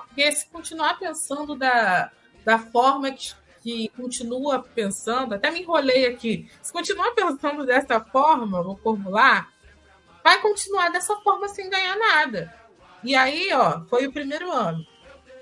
[0.00, 2.10] Porque se continuar pensando da,
[2.44, 8.62] da forma que, que continua pensando, até me enrolei aqui, se continuar pensando dessa forma,
[8.62, 9.52] vou formular,
[10.22, 12.54] vai continuar dessa forma sem ganhar nada.
[13.02, 14.84] E aí, ó, foi o primeiro ano.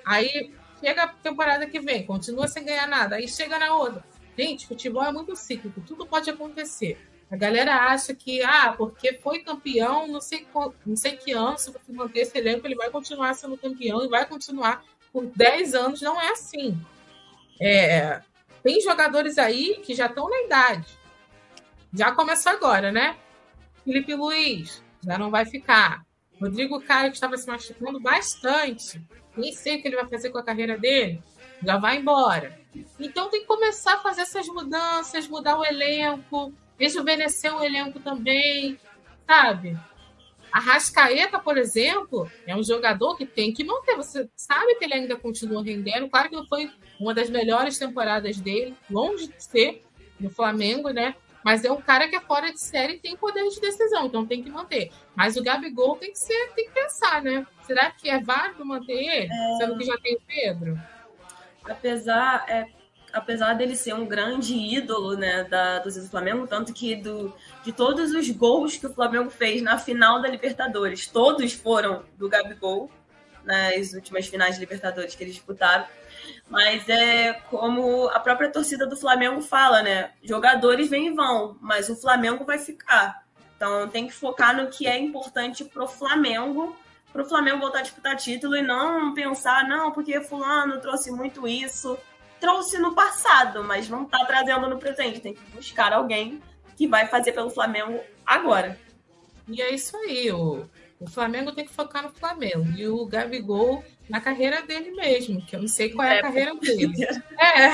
[0.04, 3.16] Aí chega a temporada que vem, continua sem ganhar nada.
[3.16, 4.04] Aí chega na outra.
[4.38, 6.98] Gente, futebol é muito cíclico, tudo pode acontecer.
[7.30, 10.46] A galera acha que, ah, porque foi campeão, não sei,
[10.84, 14.08] não sei que ano, se você manter esse elenco, ele vai continuar sendo campeão e
[14.08, 16.00] vai continuar por 10 anos.
[16.00, 16.78] Não é assim.
[17.60, 18.20] É,
[18.62, 20.86] tem jogadores aí que já estão na idade.
[21.92, 23.16] Já começou agora, né?
[23.84, 26.04] Felipe Luiz já não vai ficar.
[26.40, 29.00] Rodrigo Caio, que estava se machucando bastante.
[29.36, 31.22] Nem sei o que ele vai fazer com a carreira dele.
[31.62, 32.60] Já vai embora.
[33.00, 38.78] Então tem que começar a fazer essas mudanças, mudar o elenco, rejuvenescer o elenco também,
[39.26, 39.76] sabe?
[40.52, 43.96] A Rascaeta, por exemplo, é um jogador que tem que manter.
[43.96, 46.08] Você sabe que ele ainda continua rendendo.
[46.08, 49.82] Claro que não foi uma das melhores temporadas dele, longe de ser
[50.18, 51.14] no Flamengo, né?
[51.44, 54.26] Mas é um cara que é fora de série e tem poder de decisão, então
[54.26, 54.90] tem que manter.
[55.14, 57.46] Mas o Gabigol tem que ser, tem que pensar, né?
[57.62, 59.32] Será que é válido manter ele?
[59.32, 59.56] É...
[59.58, 60.76] Sendo que já tem o Pedro?
[61.64, 62.66] Apesar, é,
[63.12, 67.34] apesar dele ser um grande ídolo né, da do Flamengo, tanto que do,
[67.64, 72.28] de todos os gols que o Flamengo fez na final da Libertadores, todos foram do
[72.28, 72.90] Gabigol
[73.44, 75.86] nas últimas finais de Libertadores que eles disputaram.
[76.48, 80.10] Mas é como a própria torcida do Flamengo fala, né?
[80.22, 83.24] Jogadores vêm e vão, mas o Flamengo vai ficar.
[83.56, 86.76] Então tem que focar no que é importante pro Flamengo,
[87.12, 91.98] pro Flamengo voltar a disputar título e não pensar, não, porque fulano trouxe muito isso
[92.40, 95.20] trouxe no passado, mas não está trazendo no presente.
[95.20, 96.42] Tem que buscar alguém
[96.76, 98.78] que vai fazer pelo Flamengo agora.
[99.48, 100.30] E é isso aí.
[100.30, 100.64] O,
[101.00, 102.66] o Flamengo tem que focar no Flamengo.
[102.76, 106.54] E o Gabigol na carreira dele mesmo, que eu não sei qual é, a carreira
[106.54, 106.94] dele.
[107.38, 107.66] É.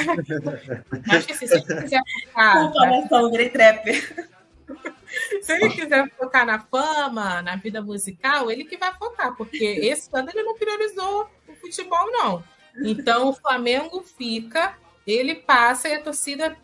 [1.15, 2.73] Acho que se ele quiser focar.
[2.73, 4.33] Culpa trapper.
[5.43, 10.09] Se ele quiser focar na fama, na vida musical, ele que vai focar, porque esse
[10.11, 12.43] ano ele não priorizou o futebol, não.
[12.77, 16.57] Então o Flamengo fica, ele passa e a torcida,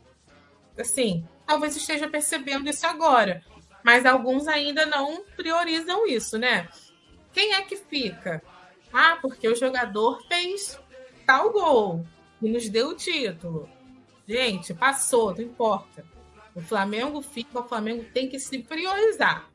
[0.79, 3.43] assim, talvez esteja percebendo isso agora,
[3.83, 6.69] mas alguns ainda não priorizam isso, né?
[7.33, 8.43] Quem é que fica?
[8.93, 10.79] Ah, porque o jogador fez
[11.27, 12.07] tal gol
[12.41, 13.69] e nos deu o título.
[14.27, 16.05] Gente, passou, não importa.
[16.55, 19.49] O Flamengo fica, o Flamengo tem que se priorizar.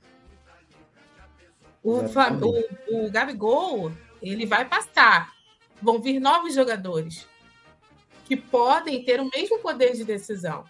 [1.84, 3.92] O, o, o Gabigol,
[4.22, 5.34] ele vai passar
[5.84, 7.28] vão vir novos jogadores
[8.26, 10.64] que podem ter o mesmo poder de decisão.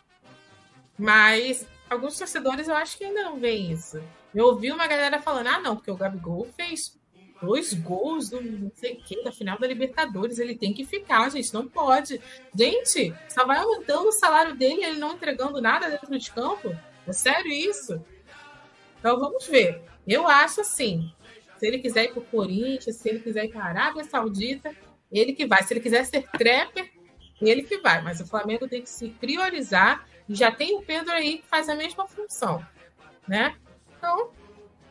[0.98, 4.02] Mas alguns torcedores eu acho que ainda não veem isso.
[4.34, 7.00] Eu ouvi uma galera falando: ah, não, porque o Gabigol fez
[7.42, 10.40] dois gols do não sei o que, da final da Libertadores.
[10.40, 12.20] Ele tem que ficar, gente, não pode.
[12.56, 16.76] Gente, só vai aumentando o salário dele ele não entregando nada dentro de campo?
[17.08, 18.04] É sério isso?
[19.00, 19.84] Então vamos ver.
[20.08, 21.12] Eu acho assim:
[21.58, 24.76] se ele quiser ir para o Corinthians, se ele quiser ir para a Arábia Saudita,
[25.14, 25.64] ele que vai.
[25.64, 26.92] Se ele quiser ser trapper,
[27.40, 28.02] ele que vai.
[28.02, 30.06] Mas o Flamengo tem que se priorizar.
[30.28, 32.66] Já tem o Pedro aí que faz a mesma função.
[33.28, 33.56] Né?
[33.98, 34.32] Então,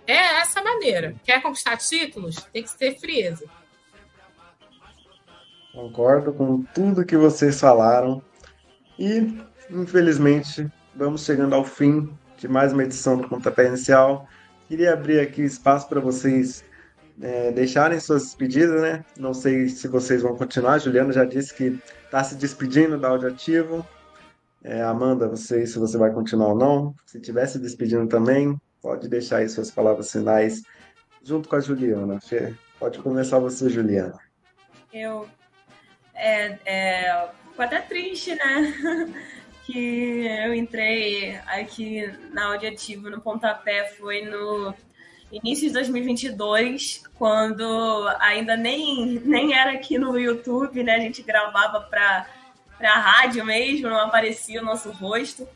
[0.07, 1.15] é essa maneira.
[1.25, 2.37] Quer conquistar títulos?
[2.53, 3.45] Tem que ter frieza.
[5.73, 8.23] Concordo com tudo que vocês falaram.
[8.99, 9.37] E,
[9.71, 14.29] infelizmente, vamos chegando ao fim de mais uma edição do Pontapé Inicial.
[14.69, 16.65] Queria abrir aqui espaço para vocês
[17.21, 19.05] é, deixarem suas despedidas, né?
[19.17, 20.79] Não sei se vocês vão continuar.
[20.79, 23.87] Juliano já disse que está se despedindo da Audioativo.
[24.65, 26.95] É, Amanda, sei se você vai continuar ou não.
[27.05, 30.63] Se estiver se despedindo também, pode deixar aí suas palavras finais
[31.23, 32.19] junto com a Juliana.
[32.79, 34.19] Pode começar você, Juliana.
[34.93, 35.29] Eu.
[36.15, 38.75] É, é, ficou até triste, né?
[39.65, 44.75] que eu entrei aqui na Audioativo no pontapé, foi no
[45.33, 47.65] início de 2022, quando
[48.21, 50.97] ainda nem, nem era aqui no YouTube, né?
[50.97, 52.27] A gente gravava para
[52.81, 55.49] a rádio mesmo, não aparecia o nosso rosto.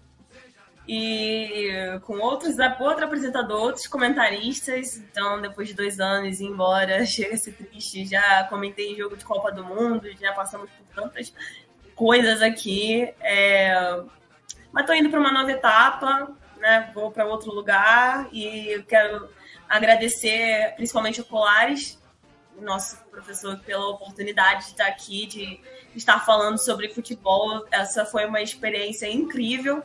[0.89, 4.97] E com outros, outro apresentador, outros comentaristas.
[4.97, 8.07] Então, depois de dois anos, embora, chega a ser triste.
[8.07, 11.35] Já comentei jogo de Copa do Mundo, já passamos por tantas
[11.95, 13.13] coisas aqui.
[13.21, 14.01] É...
[14.73, 16.91] Mas estou indo para uma nova etapa, né?
[16.95, 19.29] Vou para outro lugar e quero
[19.69, 21.99] agradecer principalmente o Colares,
[22.61, 25.61] nosso professor, pela oportunidade de estar aqui, de
[25.95, 27.67] estar falando sobre futebol.
[27.71, 29.83] Essa foi uma experiência incrível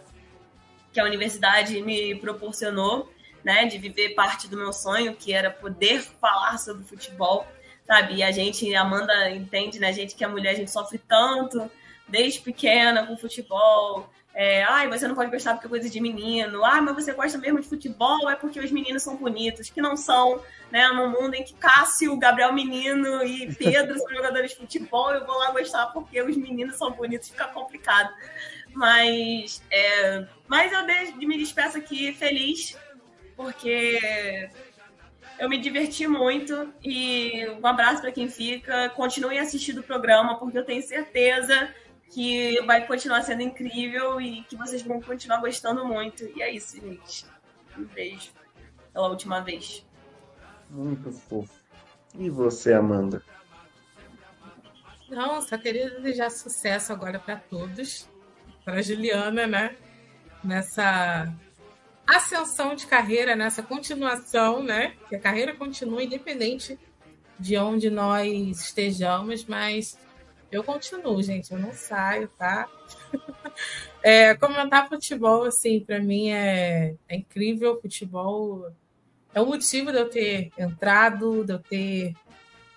[0.91, 3.11] que a universidade me proporcionou,
[3.43, 7.47] né, de viver parte do meu sonho, que era poder falar sobre futebol,
[7.87, 8.15] sabe?
[8.15, 10.97] E a gente, a Amanda entende, né, a gente que é mulher, a gente sofre
[10.97, 11.69] tanto
[12.07, 16.63] desde pequena com futebol, é, ai, você não pode gostar porque é coisa de menino.
[16.63, 19.97] Ah, mas você gosta mesmo de futebol é porque os meninos são bonitos, que não
[19.97, 20.41] são,
[20.71, 20.87] né?
[20.87, 25.37] Num mundo em que Cássio, Gabriel Menino e Pedro são jogadores de futebol, eu vou
[25.37, 28.13] lá gostar porque os meninos são bonitos, fica complicado.
[28.73, 30.85] Mas, é, mas eu
[31.17, 32.77] de, me despeço aqui feliz,
[33.35, 34.49] porque
[35.37, 38.87] eu me diverti muito e um abraço para quem fica.
[38.91, 41.69] Continuem assistindo o programa, porque eu tenho certeza
[42.11, 46.25] que vai continuar sendo incrível e que vocês vão continuar gostando muito.
[46.35, 47.25] E é isso, gente.
[47.77, 48.31] Um beijo
[48.93, 49.85] pela última vez.
[50.69, 51.53] Muito fofo.
[52.17, 53.23] E você, Amanda?
[55.09, 58.07] Não, só queria desejar sucesso agora para todos.
[58.63, 59.75] Para Juliana, né?
[60.43, 61.33] Nessa
[62.05, 64.95] ascensão de carreira, nessa continuação, né?
[65.07, 66.77] Que a carreira continua independente
[67.39, 68.27] de onde nós
[68.61, 69.97] estejamos, mas
[70.51, 72.67] eu continuo, gente, eu não saio, tá?
[74.03, 77.79] é, comentar futebol, assim, para mim é, é incrível.
[77.81, 78.71] Futebol
[79.33, 82.13] é o motivo de eu ter entrado, de eu ter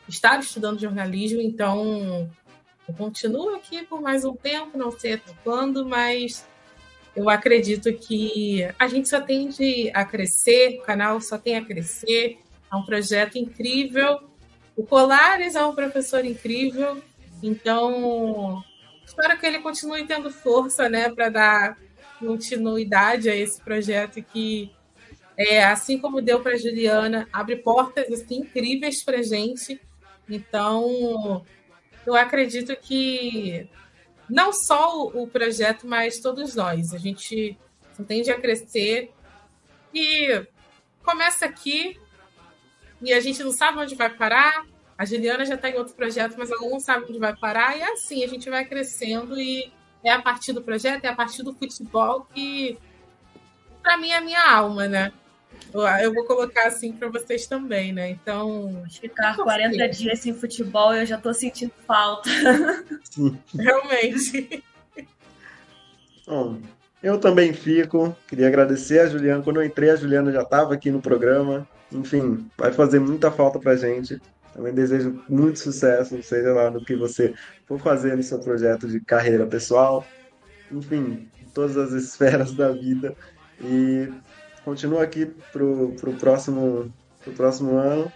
[0.09, 2.31] estado estudando jornalismo, então
[2.87, 6.47] eu continuo aqui por mais um tempo, não sei até quando, mas
[7.17, 12.39] eu acredito que a gente só tende a crescer, o canal só tem a crescer,
[12.71, 14.29] é um projeto incrível.
[14.77, 17.01] O Colares é um professor incrível,
[17.43, 18.63] então,
[19.05, 21.79] espero que ele continue tendo força, né, para dar
[22.19, 24.71] continuidade a esse projeto que,
[25.37, 29.81] é, assim como deu para Juliana, abre portas assim, incríveis para gente.
[30.29, 31.45] Então,
[32.07, 33.69] eu acredito que
[34.29, 36.95] não só o projeto, mas todos nós.
[36.95, 37.59] A gente
[38.07, 39.13] tende a crescer
[39.93, 40.47] e
[41.03, 42.01] começa aqui
[43.03, 46.35] e a gente não sabe onde vai parar, a Juliana já está em outro projeto,
[46.39, 47.77] mas ela não sabe onde vai parar.
[47.77, 49.73] E é assim, a gente vai crescendo e
[50.05, 52.79] é a partir do projeto, é a partir do futebol que,
[53.83, 55.13] para mim, é a minha alma, né?
[56.01, 58.11] Eu vou colocar assim para vocês também, né?
[58.11, 58.85] Então.
[58.89, 62.31] Ficar 40 dias sem futebol, eu já estou sentindo falta.
[63.03, 63.37] Sim.
[63.59, 64.63] Realmente.
[66.27, 66.61] Bom,
[67.03, 68.17] eu também fico.
[68.29, 69.43] Queria agradecer a Juliana.
[69.43, 71.67] Quando eu entrei, a Juliana já estava aqui no programa.
[71.91, 74.21] Enfim, vai fazer muita falta pra gente.
[74.55, 77.35] Também desejo muito sucesso, seja lá no que você
[77.67, 80.07] for fazer no seu projeto de carreira pessoal,
[80.71, 83.17] enfim, todas as esferas da vida.
[83.61, 84.13] E
[84.65, 88.13] continuo aqui pro, pro, próximo, pro próximo ano.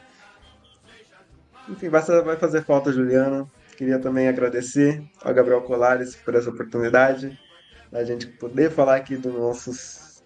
[1.69, 3.47] Enfim, vai, vai fazer falta, Juliana.
[3.77, 7.39] Queria também agradecer ao Gabriel Colares por essa oportunidade,
[7.93, 9.71] da gente poder falar aqui do nosso,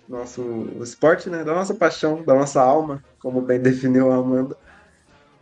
[0.09, 1.45] nosso esporte, né?
[1.45, 4.57] da nossa paixão, da nossa alma, como bem definiu a Amanda.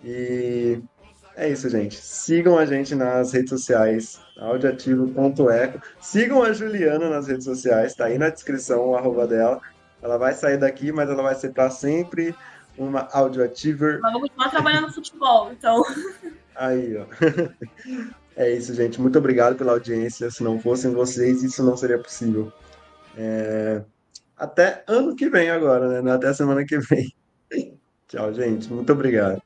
[0.02, 0.80] E
[1.36, 1.96] é isso, gente.
[1.96, 5.80] Sigam a gente nas redes sociais, audioativo.eco.
[6.00, 9.60] Sigam a Juliana nas redes sociais, tá aí na descrição o arroba dela.
[10.02, 12.34] Ela vai sair daqui, mas ela vai ser para sempre
[12.76, 14.00] uma audioativer.
[14.00, 15.82] Mas vou continuar trabalhando no futebol, então.
[16.56, 17.06] Aí, ó.
[18.36, 18.98] É isso, gente.
[18.98, 20.30] Muito obrigado pela audiência.
[20.30, 22.50] Se não fossem vocês, isso não seria possível.
[23.14, 23.82] É...
[24.34, 26.12] Até ano que vem agora, né?
[26.12, 27.12] Até semana que vem.
[28.08, 28.72] Tchau, gente.
[28.72, 29.42] Muito obrigado.